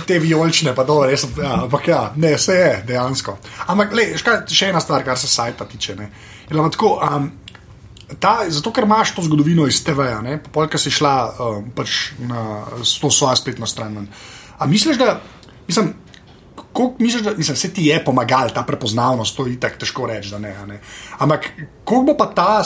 [0.08, 1.24] te vijolične, pa dobro, res.
[1.40, 3.38] Ja, ampak ja, ne, vse je dejansko.
[3.72, 5.96] Ampak, le, škaj, še ena stvar, kar se sajta tiče.
[5.96, 6.10] Ne.
[6.50, 7.30] Je, tako, um,
[8.20, 12.66] ta, zato, ker imaš to zgodovino iz TV-ja, polka si šla um, pač na
[13.02, 14.08] to svojo spletno stran.
[14.58, 15.22] A misliš, da.
[15.68, 15.94] Mislim,
[16.74, 20.30] Koliko misliš, da mislim, se ti je pomagal ta prepoznavnost, to je tako težko reči,
[20.30, 20.80] da ne, ne.
[21.18, 21.46] Ampak
[21.84, 22.64] koliko bo pa ta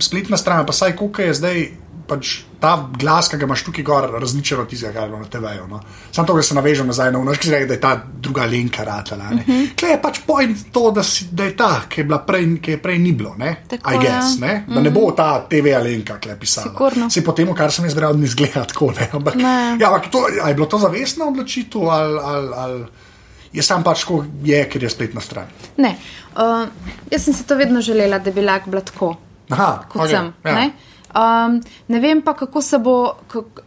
[0.00, 1.66] spletna stran, pa saj koliko je zdaj
[2.08, 2.30] pač
[2.60, 5.66] ta glas, ki ga imaš tukaj gor, različen od tistega, kar je bilo na TV-ju.
[5.70, 5.80] No?
[6.12, 8.84] Samo to, da se navežem nazaj na unož, ki rekel, da je ta druga lenka
[8.84, 9.24] ratala.
[9.32, 9.68] Uh -huh.
[9.80, 12.78] Kaj je pač point to, da, si, da je ta, ki je, prej, ki je
[12.82, 13.56] prej ni bilo, ne?
[13.68, 14.46] Tako, I guess, ja.
[14.46, 14.64] ne?
[14.68, 16.66] Da ne bo ta TV alenka, ki je pisala.
[16.72, 17.10] Sigurno.
[17.10, 18.92] Se po tem, kar sem jaz bral, ne zgleda tako.
[19.00, 19.08] Ne?
[19.12, 19.76] Ampak, Ne.
[19.80, 22.18] ja, ampak to, je bilo to zavestna odločitev ali.
[22.22, 22.84] ali, ali
[23.52, 25.46] Je sam pač, ko je, ker je spletna stran.
[25.76, 25.96] Ne,
[26.36, 26.68] uh,
[27.10, 29.16] jaz sem si to vedno želela, da bi lahko bila tako,
[29.48, 30.32] Aha, kot okej, sem.
[30.44, 30.54] ja.
[30.54, 30.70] Ne?
[31.08, 32.96] Um, ne vem pa, kako se bo.
[33.28, 33.62] Kako...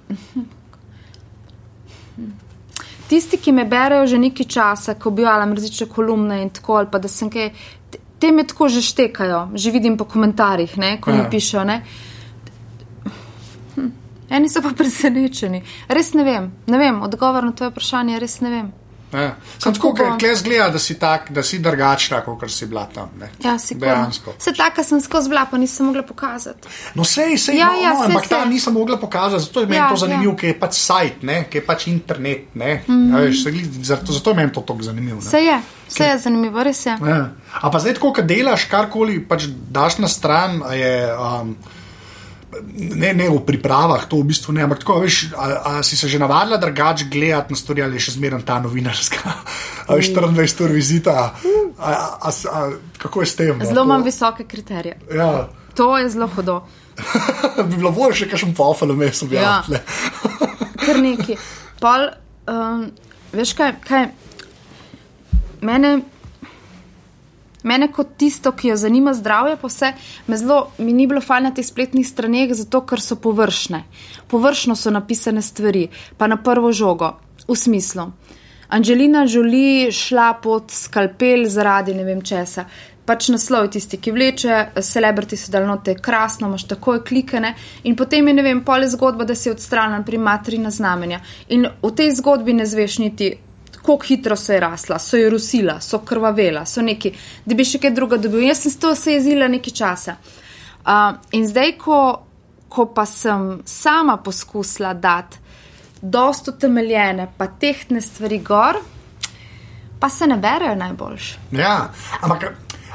[3.08, 7.00] Tisti, ki me berejo že nekaj časa, ko objavljam različne kolumne in tako, ali pa
[7.00, 7.50] da sem kaj,
[8.20, 11.18] te- me tako že štekajo, že vidim po komentarjih, ne, ko Ja.
[11.18, 11.64] mi pišejo.
[11.64, 11.82] Ne.
[13.76, 13.90] Hm,
[14.30, 15.60] Eni so pa presenečeni.
[15.90, 18.72] Res ne vem, ne vem, odgovor na tvoje vprašanje res ne vem.
[19.14, 19.36] Ja.
[19.60, 20.36] Sam tako, ker bo?
[20.36, 23.10] zgleda, da si, tak, da si drugačna, kot si bila tam.
[23.20, 23.30] Ne?
[23.44, 23.88] Ja, sigurno.
[23.88, 24.34] Dejansko.
[24.40, 26.68] Se taka sem skozi bila, pa nisem mogla pokazati.
[26.96, 28.50] No, sej, sej, Ja, no, ja, no, sej, ampak ta sej.
[28.50, 30.38] nisem mogla pokazati, zato je meni Ja, to zanimivo, ja.
[30.38, 31.44] ker je pač sajt, ne?
[31.50, 32.56] ker je pač internet.
[32.56, 32.84] Ne?
[32.88, 33.16] Mm.
[33.16, 33.52] Veš, se
[33.84, 35.20] zato, zato je meni to tako zanimivo.
[35.20, 35.28] ne.
[35.28, 35.60] Vse je,
[35.90, 36.98] vse je zanimivo, res je.
[37.08, 37.30] Ja.
[37.62, 41.14] A pa zdaj, ko delaš karkoli, pač daš na stran, je.
[41.14, 41.56] Um,
[42.74, 46.08] Ne, ne v pripravah, to v bistvu ne, ampak tako, veš, a, a si se
[46.08, 49.24] že navadila drugače gledati na stvari, ali je še zmeraj ta novinarska,
[49.88, 51.26] a veš, 24 ur vizita, a,
[51.80, 52.60] a, a, a,
[52.98, 53.56] kako je s tem?
[53.56, 53.64] no?
[53.64, 55.00] Zelo To- imam visoke kriterije.
[55.10, 56.58] Ja, To je zelo hudo.
[57.70, 59.26] bi bilo bolje še kakšen pofel vmes Ja.
[59.26, 59.80] objaviti.
[60.84, 61.38] Kar neki.
[61.80, 62.10] Pol,
[62.46, 62.92] um,
[63.32, 64.10] veš kaj, kaj?
[65.62, 66.02] Mene,
[67.64, 69.94] mene kot tisto, ki jo zanima zdravje, pa vse,
[70.28, 73.84] me zelo, mi ni bilo fajn na teh spletnih straneh, zato ker so površne.
[74.28, 75.88] Površno so napisane stvari,
[76.18, 78.12] pa na prvo žogo, v smislu.
[78.72, 82.66] Angelina Jolie šla pod skalpel zaradi ne vem česa.
[83.06, 87.98] Pač naslov je tisti, ki vleče, celebrity so dal note, krasno, imaš takoj klikane in
[88.00, 91.20] potem je, ne vem, pol je zgodba, da si odstranjen pri materina znamenja.
[91.50, 93.34] In v tej zgodbi ne zveš niti,
[93.82, 97.14] kako hitro so je rasla, so jo rusila, so krvavela, so neki,
[97.46, 98.46] da bi še kaj druga dobil.
[98.48, 100.16] Jaz sem s to se jezila nekaj časa.
[100.82, 101.98] Uh, in zdaj, ko,
[102.70, 105.42] ko pa sem sama poskusila dati
[106.02, 108.80] dost utemeljene, pa tehtne stvari gor,
[110.00, 111.38] pa se ne berejo najboljš.
[111.52, 112.48] Ja, ampak,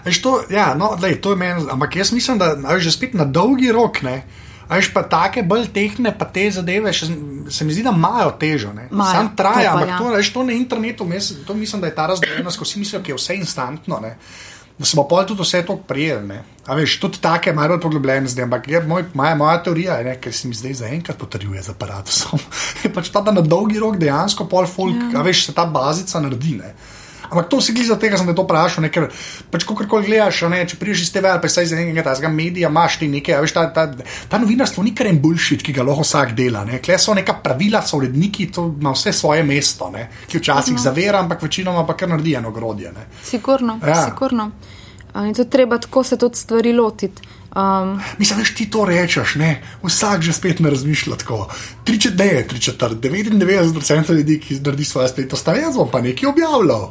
[0.05, 3.15] veš, to, ja, no, lej, to je meni, ampak jaz mislim, da veš, že spet
[3.15, 4.23] na dolgi rok, ne.
[4.69, 7.07] A Veš pa take bolj tehne, pa te zadeve, še,
[7.53, 8.73] se mi zdi, da imajo težo.
[8.75, 8.89] ne.
[8.91, 9.99] Imajo, Sam to traja, pa ampak ja.
[9.99, 13.03] to, veš, to na internetu, mes, to mislim, da je ta razdvojenost, ko vsi mislijo,
[13.03, 14.01] da je vse instantno.
[14.03, 14.17] Ne.
[14.77, 16.41] Da smo pol tudi vse to prijeli.
[16.69, 20.35] veš, tudi take malo poglobljene zdaj, ampak je moj, moja, moja teorija, je, ne, ker
[20.35, 22.43] se mi zdaj zaenkrat potrjuje z aparatusom,
[22.85, 25.23] je pač ta, da na dolgi rok dejansko pol folk, ja.
[25.23, 26.59] veš, se ta bazica naredi.
[26.59, 26.75] Ne.
[27.31, 29.09] Ampak to si glede za tega, sem te to vprašal, ne, ker
[29.51, 32.99] pač kakorkoli gledaš, ne, če priješ iz TV ali pa iz enega tazga medija, imaš
[32.99, 33.87] ti nekaj, veš, ta, ta,
[34.29, 36.65] ta novinarstvo ni kar en bullshit, ki ga lahko vsak dela.
[36.65, 36.79] Ne.
[36.85, 41.21] Kle so neka pravila, so uredniki, to ima vse svoje mesto, ne, ki včasih zavira,
[41.25, 42.93] ampak večinoma pa kar naredi eno grodje.
[42.93, 43.07] Ne.
[43.25, 44.05] Sigurno, Ja.
[44.05, 44.51] sigurno.
[45.17, 47.23] In to treba tako se tudi stvari lotiti.
[47.57, 49.51] Um, Mislim, veš, ti to rečeš, ne?
[49.83, 51.47] vsak že spet ne razmišlja tako.
[51.85, 53.73] Tri četrt, ne, tri četrt, 99%
[54.13, 56.91] ljudi, ki naredi svoje spletno stran, jaz bom pa nekaj objavljal.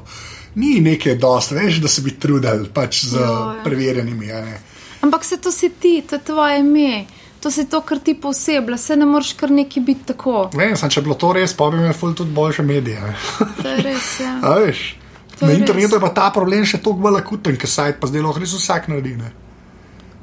[0.55, 3.61] Ni nekaj dosti, veš, da se bi trudili pač z Ja, ja.
[3.63, 4.25] preverjenimi.
[4.25, 4.57] ne.
[5.01, 7.05] ampak se to si ti, to je tvoje ime,
[7.39, 10.49] to si to, kar ti posebej, se ne moreš kar neki biti tako.
[10.53, 13.15] Ne sem, če bi bilo to res, pa bi imeli ful tudi boljše medije.
[13.61, 14.19] To je res.
[14.19, 14.39] Ja.
[14.47, 14.95] A veš?
[15.39, 15.93] To Na je internetu res.
[15.93, 18.87] je pa ta problem še toliko bolj akuten, ker sajt pa zdaj lahko res vsak
[18.87, 19.13] naredi.
[19.15, 19.29] Ne?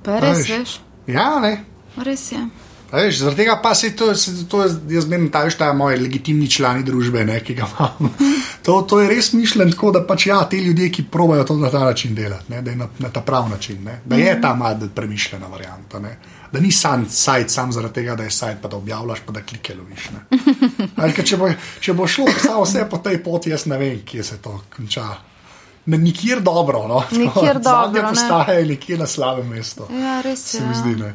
[0.03, 0.51] Pa res, veš.
[0.59, 1.65] veš, Ja, ne.
[1.97, 2.43] res je.
[2.93, 5.97] A Veš, zaradi tega pa se to, se to jaz menim, ta veš, ta moj
[5.97, 8.11] legitimni člani družbe, ne, ki ga imam.
[8.63, 11.71] To, to je res mišljen tako, da pač ja, te ljudje, ki probajo to na
[11.71, 14.53] ta način delati, ne, da je na, na ta prav način, ne, da je ta
[14.55, 15.99] malo premišljena varianta.
[15.99, 16.13] Ne,
[16.53, 19.43] da ni sam sajt, sam zaradi tega, da je sajt, pa da objavljaš, pa da
[19.43, 20.07] klike loviš.
[20.97, 21.49] A ker Če bo,
[21.81, 22.29] če bo šlo
[22.63, 25.09] vse po tej poti, jaz ne vem, kje se to konča.
[25.87, 26.87] Na nikjer dobro.
[26.89, 27.03] No?
[27.13, 28.09] Nikjer dobro, Zadnja ne.
[28.09, 29.87] postaja je nekje na slabem mestu.
[29.93, 30.65] Ja, res Se je.
[30.65, 30.75] ja.
[30.75, 31.15] zdi, ne.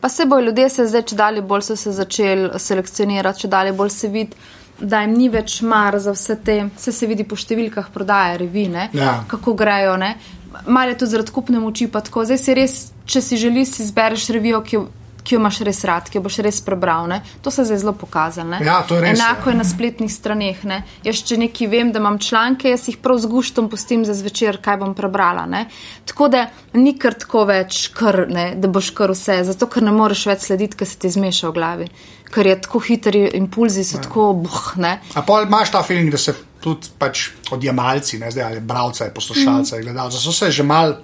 [0.00, 3.72] Pa se bojo ljudje se zdaj, če dalje bolj so se začeli selekcionirati, če dalje
[3.72, 4.36] bolj se vidi,
[4.80, 8.90] da jim ni več mar za vse te, vse se vidi po številkah prodaje revine,
[8.92, 9.24] Ja.
[9.28, 9.96] kako grejo.
[9.96, 10.12] Ne?
[10.66, 12.22] Malo je to zaradi kupne moči, pa tako.
[12.24, 14.84] Zdaj si res, če si želiš, si izbereš revijo, ki jo,
[15.22, 17.08] ki jo imaš res rad, ki jo boš res prebral.
[17.10, 17.20] Ne?
[17.42, 18.50] To se je zelo pokazalo.
[18.50, 18.60] ne.
[18.64, 19.52] Ja, je res, Enako ja.
[19.52, 20.64] je na spletnih straneh.
[20.64, 20.82] Ne?
[21.04, 24.60] Jaz, če nekaj vem, da imam članke, jaz jih prav z guštom pustim za zvečer,
[24.64, 25.46] kaj bom prebrala.
[25.46, 25.66] Ne?
[26.08, 26.46] Tako da
[26.78, 30.48] ni kar tako več, kar, ne, da boš kar vse, zato ker ne moreš več
[30.48, 31.88] slediti, ker se ti zmeša v glavi.
[32.28, 34.74] Ker je tako hitri impulzi, so tako buh.
[34.80, 34.98] Ne?
[35.16, 39.78] A pol imaš ta feeling, da se tudi pač odjemalci, ne zdaj ali bralce, poslušalce,
[39.78, 39.82] mm.
[39.86, 40.98] gledalce, so se že mal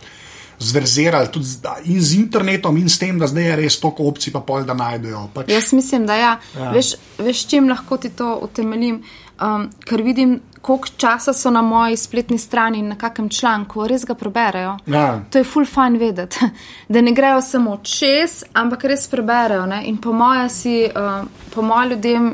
[0.58, 4.32] zverzirali tudi z, in z internetom in s tem, da zdaj je res toliko opcij,
[4.32, 5.28] pa pol da najdejo.
[5.34, 6.32] Pač, Jaz mislim, da ja.
[6.56, 6.70] Ja.
[6.74, 9.02] Veš, veš, čim lahko ti to utemeljim.
[9.42, 14.04] Um, ker vidim, koliko časa so na moji spletni strani in na kakem članku, res
[14.06, 14.76] ga preberejo.
[14.86, 15.20] Ja.
[15.30, 16.46] To je full fine vedeti,
[16.92, 19.66] da ne grejo samo čez, ampak res preberejo.
[19.66, 19.82] Ne?
[19.90, 22.30] In po mojem si, uh, po mojem ljudem,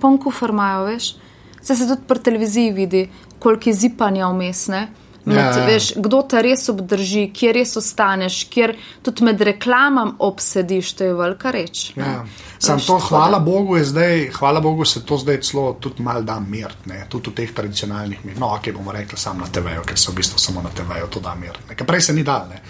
[0.00, 1.14] pon kufr imajo, veš.
[1.62, 3.06] Se se tudi pri televiziji vidi,
[3.38, 4.68] koliko je zipanja vmes.
[4.68, 4.88] ne.
[5.24, 5.66] Med, Ja, ja.
[5.66, 11.14] veš, kdo te res obdrži, kje res ostaneš, kjer tudi med reklamam obsediš, to je
[11.14, 11.92] velika reč.
[11.96, 12.24] Ja.
[12.58, 16.02] Sam Veš, to, hvala da- Bogu, je zdaj, hvala Bogu, se to zdaj celo tudi
[16.02, 18.38] mal da mirt, ne, tudi v teh tradicionalnih mirih.
[18.38, 21.20] No, ok, bomo rekli samo na TV-ju, ker se v bistvu samo na TV-ju to
[21.20, 21.58] da mirt.
[21.64, 21.74] ne.
[21.74, 22.60] Ker prej se ni dal, ne.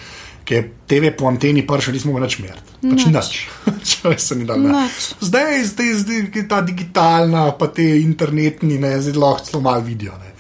[0.45, 2.63] Ker je TV po anteni prši, nismo mogli več mirt.
[2.83, 3.49] Pač nič.
[5.21, 10.13] Zdaj, zdaj, zdaj ta digitalna, pa te internetni, ne, zdaj lahko celo mal vidijo.
[10.15, 10.34] Ne.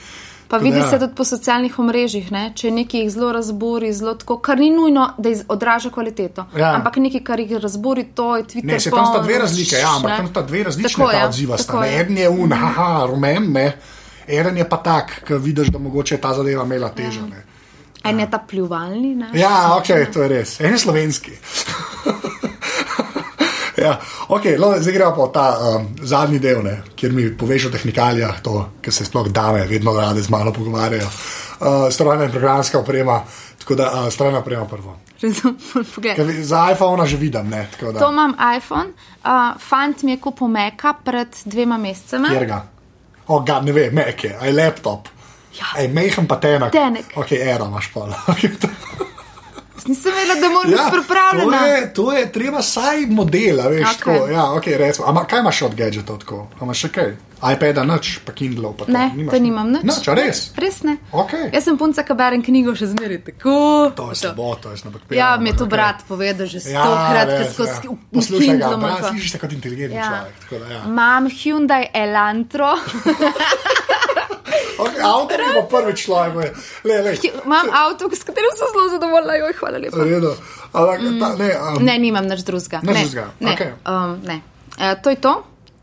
[0.49, 0.90] Pa vidi ja.
[0.90, 2.53] se tudi po socialnih omrežjih, ne?
[2.55, 6.45] če nekaj jih zelo razbori, zelo tako, kar ni nujno, da odraža kvaliteto.
[6.57, 6.74] Ja.
[6.76, 8.72] Ampak nekaj, kar jih razbori, to je Twitter.
[8.72, 10.16] Ne, se tam sta dve razlike, ja, ampak ne.
[10.16, 11.59] tam sta dve različne Tako ta je, odziva.
[11.88, 13.66] Eden je un, haha, rumen, ne.
[14.28, 17.26] Eden je pa tak, ki vidiš, da mogoče je ta zadeva imela težo.
[17.30, 17.45] Ne.
[18.05, 19.30] En je ta pljuvalni, ne?
[19.32, 20.61] Ja, ok, to je res.
[20.61, 21.32] En je slovenski.
[23.77, 25.47] ja, okay, lo, zdaj gremo pa ta
[25.77, 29.93] um, zadnji del, ne, kjer mi poveš o tehnikalijah, to, ker se sploh dame vedno
[29.97, 31.09] rade z mano pogovarjajo.
[31.61, 33.22] Uh, strojna in programska oprema,
[33.59, 34.99] tako da uh, strojna oprema prvo.
[35.22, 37.68] Vi- za iPhone že vidim, ne.
[37.81, 38.91] To imam iPhone,
[39.25, 42.29] uh, fant mi je kupil Meka pred dvema mesecema.
[42.29, 42.62] Kjer ga?
[43.27, 45.09] O, ga, ne vem, Mac je, aj laptop.
[45.55, 45.66] Ja.
[45.79, 46.72] Ej, mehen pa tenek.
[46.72, 47.12] Tenek.
[47.16, 48.09] Ok, era imaš pa.
[49.85, 51.66] Nisem vedela, da moram biti to, pripravljena.
[51.66, 53.89] je, to je treba saj model, a veš, Ok.
[53.89, 54.14] okay.
[54.14, 54.29] tako.
[54.29, 55.07] Ja, ok, recimo.
[55.07, 56.47] Ampak kaj imaš od gadgetov tako?
[56.61, 57.11] Imaš še kaj?
[57.45, 58.93] iPada nič, pa Kindle pa to.
[58.93, 59.68] Ne, Nimaš to nimam.
[59.75, 60.39] Nič, a res?
[60.57, 60.97] Res ne.
[61.12, 61.51] Okej.
[61.53, 63.57] Jaz sem punca, ki berem knjigo še zmeraj tako.
[63.93, 65.03] To je slabo, to je slabo.
[65.11, 67.93] Ja, mi je to brat povedal že stokrat, ker skozi ja.
[68.09, 70.09] Poslušaj ga, brat, slišiš kot inteligentni Ja.
[70.25, 70.35] človek.
[70.57, 70.81] Da, ja.
[70.87, 72.72] Imam Hyundai Elantro,
[74.79, 76.55] okay, avto je pa prvi človek.
[76.85, 77.11] Le, le.
[77.45, 79.97] imam avto, s katerim sem zelo zadovoljna, joj, hvala lepa.
[79.99, 80.33] Redo.
[80.72, 82.81] Ampak, ta, ne, um, Ne, nimam nič drugega.
[82.83, 83.70] Ne, drugega, Ne, okej.
[83.87, 84.41] um, ne.
[84.75, 85.35] E, to je to.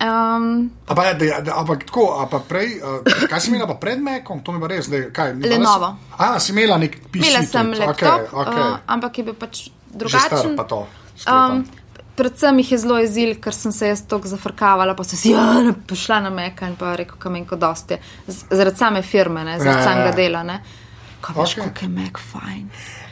[0.01, 4.01] Um, pa, da, da, ampak tako, a pa prej, uh, kaj si imela pa pred
[4.01, 5.37] Mekom, to mi pa res, da je kaj.
[5.37, 5.93] Lenovo.
[6.17, 7.21] A, si imela nek PC.
[7.21, 8.63] Imela sem tudi, laptop, Okay, okay.
[8.65, 10.55] uh, ampak je bil pač Že star drugačen.
[10.57, 10.79] pa to.
[11.21, 11.61] Um,
[12.21, 15.47] predvsem jih je zelo jezil, ker sem se jaz tako zafrkavala, pa sem si ja,
[15.89, 17.97] pošla na meka in pa rekel, kam in kot dosti.
[18.29, 20.17] Zaradi same firme, ne, Ja, zaradi ja, samega ja.
[20.21, 20.43] dela.
[20.47, 20.61] Ne.
[21.21, 21.63] Ko veš, Okej.
[21.67, 22.63] kako je mek fajn.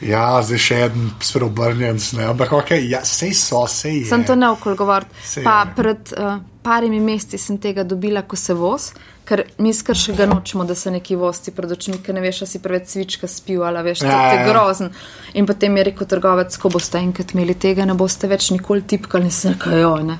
[0.02, 2.00] Ja, zdaj še en spreobrnjen,
[2.30, 4.06] ampak ok, ja, sej so, sej je.
[4.10, 5.12] Sem to neokol govoriti.
[5.28, 5.74] Saj Pa je.
[5.78, 8.94] pred uh, parimi meseci sem tega dobila, ko se voz,
[9.30, 12.50] ker mi skrše ga nočemo, da se neki vosti pred očmi, ker ne veš, a
[12.50, 14.50] si preveč svička spil ali veš, Ja, ja, to ja, je ja.
[14.50, 14.90] grozen.
[15.34, 19.30] In potem je rekel trgovec, ko boste enkrat imeli tega, ne boste več nikoli tipkali,
[19.30, 20.18] in sem rekel, jo, ne.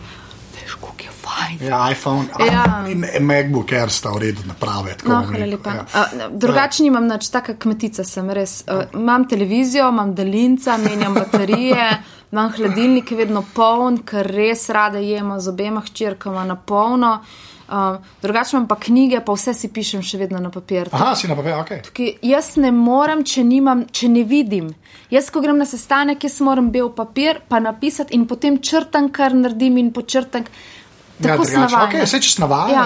[0.54, 1.58] Veš, koliko je fajn.
[1.64, 2.62] Ja, iPhone, Ja.
[2.62, 4.94] iPhone in MacBook Air sta v redu naprave.
[4.96, 5.74] tako No, hvala lepa.
[5.74, 5.86] ja.
[6.20, 6.30] Ja.
[6.30, 8.60] Drugače nimam nič, taka kmetica sem res.
[8.68, 11.90] Uh, imam televizijo, imam daljinca, menjam baterije,
[12.32, 17.24] imam hladilnik, vedno poln, ker res rada jemo z obema hčerkama na polno.
[17.70, 20.90] Um, drugače imam pa knjige, pa vse si pišem še vedno na papir.
[20.92, 21.92] Aha, si na papir, ok.
[21.94, 24.72] Ki jaz ne morem, če, nimam, če ne vidim.
[25.14, 29.36] Jaz, ko grem na sestanek, jaz moram bel papir, pa napisati in potem črtam, kar
[29.38, 30.48] naredim in počrtam.
[31.20, 32.06] Tako ja, drugače, navajena.
[32.06, 32.86] okay, navaden, Ja.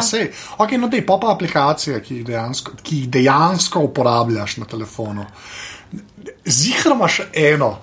[0.66, 5.26] Okay, no, dej, pa pa aplikacije, ki jih, dejansko, ki jih dejansko uporabljaš na telefonu.
[6.46, 7.78] Zihar imaš eno,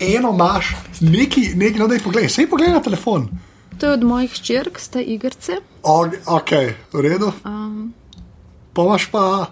[0.00, 3.30] eno imaš, neki, neki, no, da je pogled, sej pogled na telefon.
[3.78, 5.52] To je od mojih hčerk, sta igrice.
[5.82, 6.50] O, ok,
[6.92, 7.32] v redu.
[7.44, 7.94] Um,
[8.72, 9.46] Pa imaš pa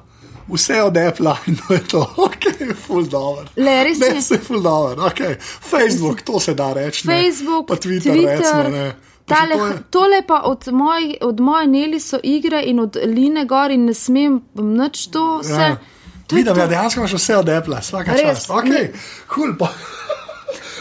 [0.48, 2.44] vse od Apple in to je to, ok,
[2.76, 3.48] full dollar.
[3.56, 4.14] Le, res ne, je.
[4.16, 5.20] vse full dollar, ok.
[5.40, 7.08] Facebook, to se da reči.
[7.08, 7.14] ne.
[7.14, 8.94] Facebook, pa Twitter, Twitter recimo, ne.
[9.26, 12.96] Pa Tale, to je- tole pa od, moj, od moje neli so igre in od
[12.98, 15.52] Line gor in ne smem nič to vse.
[15.52, 15.76] Ja.
[16.26, 16.60] To je Vidim, to.
[16.60, 18.48] ja, dejansko imaš vse od Apple, vsaka Res, čast.
[18.50, 18.88] Okay,
[19.28, 19.68] cool, pa.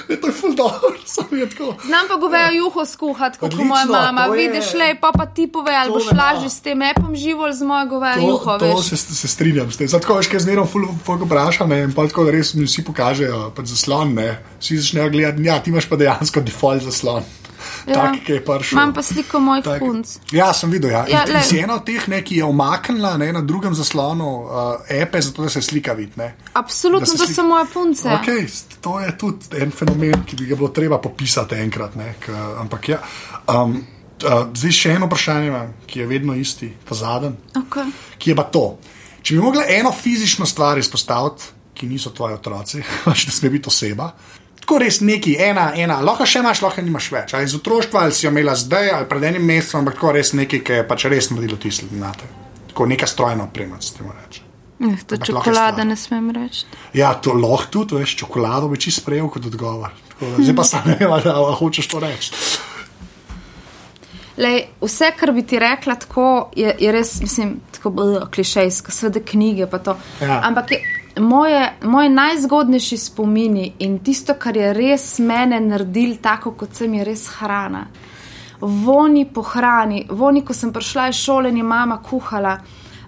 [0.10, 1.76] Je to je ful dobro, samo je tako.
[1.86, 4.28] Znam pa govejo juho skuhati, kot moja mama.
[4.28, 7.86] Vidiš, le pa pa ti povej, ali boš lažje s tem apom živel z mojo
[7.86, 8.58] govejo To, juho.
[8.60, 8.90] to veš.
[8.90, 9.88] se, se strinjam s tem.
[9.88, 10.66] Zato, veš, kaj zmerno
[11.06, 14.32] folk vpraša, ne, in pa tako res mi vsi pokažejo pač zaslon, ne.
[14.60, 17.24] Vsi začnejo gledati, ja, ti imaš pa dejansko default zaslon.
[17.86, 17.94] Ja.
[17.96, 18.74] Tak, ki je prišel.
[18.74, 20.08] Imam pa sliko mojih Tak- punc.
[20.32, 20.92] Ja, sem videl.
[20.92, 21.06] Ja.
[21.08, 24.50] Ja, si ena od teh, ne, ki je omaknila ne, na drugem zaslonu uh,
[24.90, 26.12] epe, zato da se slika vidi.
[26.16, 26.36] ne.
[26.54, 28.08] Absolutno, Da se to slik- so moje punce.
[28.10, 28.48] Okay,
[28.82, 31.96] to je tudi en fenomen, ki bi ga bilo treba popisati enkrat.
[31.96, 33.00] Ne, k, ampak ja.
[33.48, 33.84] Um,
[34.22, 37.92] uh, zdaj še eno vprašanje, imam, ki je vedno isti, ta zadnji Okay.
[38.18, 38.78] ki je pa to.
[39.22, 41.44] Če bi mogla eno fizično stvar izpostaviti,
[41.74, 44.12] ki niso tvoji otroci, pač ne sme biti oseba.
[44.70, 47.32] Tako res neki, ena, ena, lahko še imaš, lahko nimaš več.
[47.34, 50.30] Ali iz otroštva, ali si jo imela zdaj, ali pred enim mesecem, ampak tako res
[50.38, 52.30] nekaj, ki je pač res naredilo tisto na te.
[52.70, 54.44] Tako neka strojna oprema, se temu reče.
[54.46, 56.70] Eh, To Ampak čokolada ne smem reči.
[56.94, 59.98] Ja, to lahko tudi, veš, čokolado bi čisto sprejel kot odgovor.
[60.12, 62.32] Tako da Zdaj pa sam ne vem, ali hočeš to reči.
[64.38, 67.98] Lej, vse, kar bi ti rekla, tako, je, je res, mislim, tako
[68.30, 69.66] klišejsko, svede knjige.
[69.66, 69.98] pa to.
[70.22, 70.44] Ja.
[70.46, 70.84] Ampak je,
[71.18, 77.06] moje, moje najzgodnejši spomini in tisto, kar je res mene naredil tako, kot sem, je
[77.08, 77.88] res hrana.
[78.60, 82.60] Voni po hrani, voni, ko sem prišla iz šole in je mama kuhala.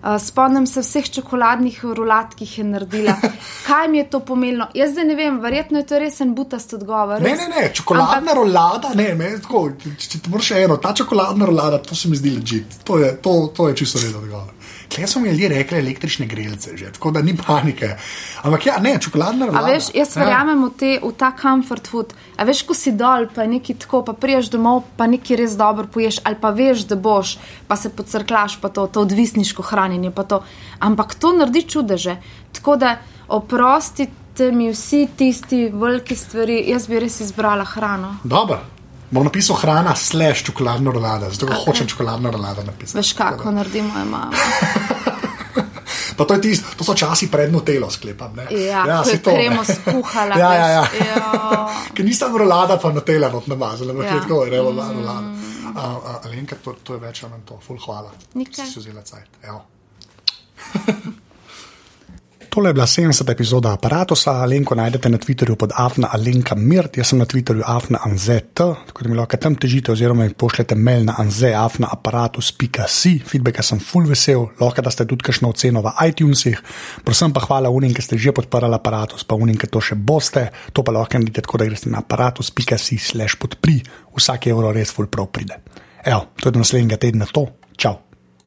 [0.01, 3.13] Uh, spomnim se vseh čokoladnih rulat, ki jih je naredila.
[3.67, 4.65] Kaj mi je to pomenilo?
[4.73, 7.21] Jaz zdaj ne vem, verjetno je to res en butast odgovor.
[7.21, 7.43] Ne, res.
[7.43, 11.77] ne, ne, čokoladna rolada, ne, ne, tako, če, če ti moraš eno, ta čokoladna rolada,
[11.85, 12.81] to se mi zdi ležit.
[12.89, 14.60] To je, to, to je čisto redo odgovor.
[14.95, 17.95] Klej smo mi ljudje rekli električne grelce, že, tako da ni panike.
[18.43, 19.67] Ampak ja, ne, čokoladna A rolada.
[19.67, 20.23] veš, jaz ja.
[20.23, 22.13] verjamem v, te, v ta comfort food.
[22.35, 25.87] A veš, ko si dol, pa nekaj tako, pa priješ domov, pa nekaj res dobro
[25.87, 27.37] poješ, ali pa veš, da boš,
[27.67, 30.11] pa se pocrklaš, pa to, to odvisniško hranjenje.
[30.11, 30.43] pa to.
[30.79, 32.17] Ampak to naredi čudeže.
[32.51, 38.17] Tako da oprostite mi vsi tisti veliki stvari, jaz bi res izbrala hrano.
[38.23, 38.80] Dobro.
[39.11, 41.65] Bom napisal hrana, slash čokoladna rolada, zato okay.
[41.65, 42.97] hočem čokoladna rolada napisati.
[42.97, 44.31] Veš, kako naredi moja mama.
[46.17, 48.35] Pa to, je tist, to so časi pred Nutelo, sklepam.
[48.35, 48.45] Ne?
[48.65, 49.35] Ja, je to, ne.
[49.35, 50.87] kremo skuhala, ja, ja, ja.
[50.99, 51.67] ja.
[51.95, 54.13] Ker nisem rolada, pa Nutela not namazala, ampak Ja.
[54.13, 55.23] je tako, revo, rolada.
[55.75, 58.11] A, a, Alenka, to, to je več ali manj to, full hvala.
[58.35, 58.65] Nikaj.
[58.65, 59.29] Si si vzela cajt.
[62.51, 63.31] Tole je bila 70.
[63.31, 64.15] epizoda aparata.
[64.25, 69.03] Alenko najdete na Twitterju pod Afna Alenka Mirt, jaz sem na Twitterju Afna Anzet, tako
[69.03, 73.21] da mi lahko tam težite, oziroma mi pošljete mail na anzeafnaaparatus.si.
[73.27, 76.59] Feedbacka sem full vesel, lahko da ste tudi kakšno oceno v iTunesih.
[77.07, 80.51] Prosim pa hvala unim, ki ste že podprli aparatus, pa unim, ki to še boste.
[80.75, 83.79] To pa lahko naredite tako, da greste na aparatus.si slash podpri,
[84.11, 85.55] vsak evro res full prav pride.
[86.03, 87.47] Evo, to je do naslednjega tedna to.
[87.79, 88.10] Čau!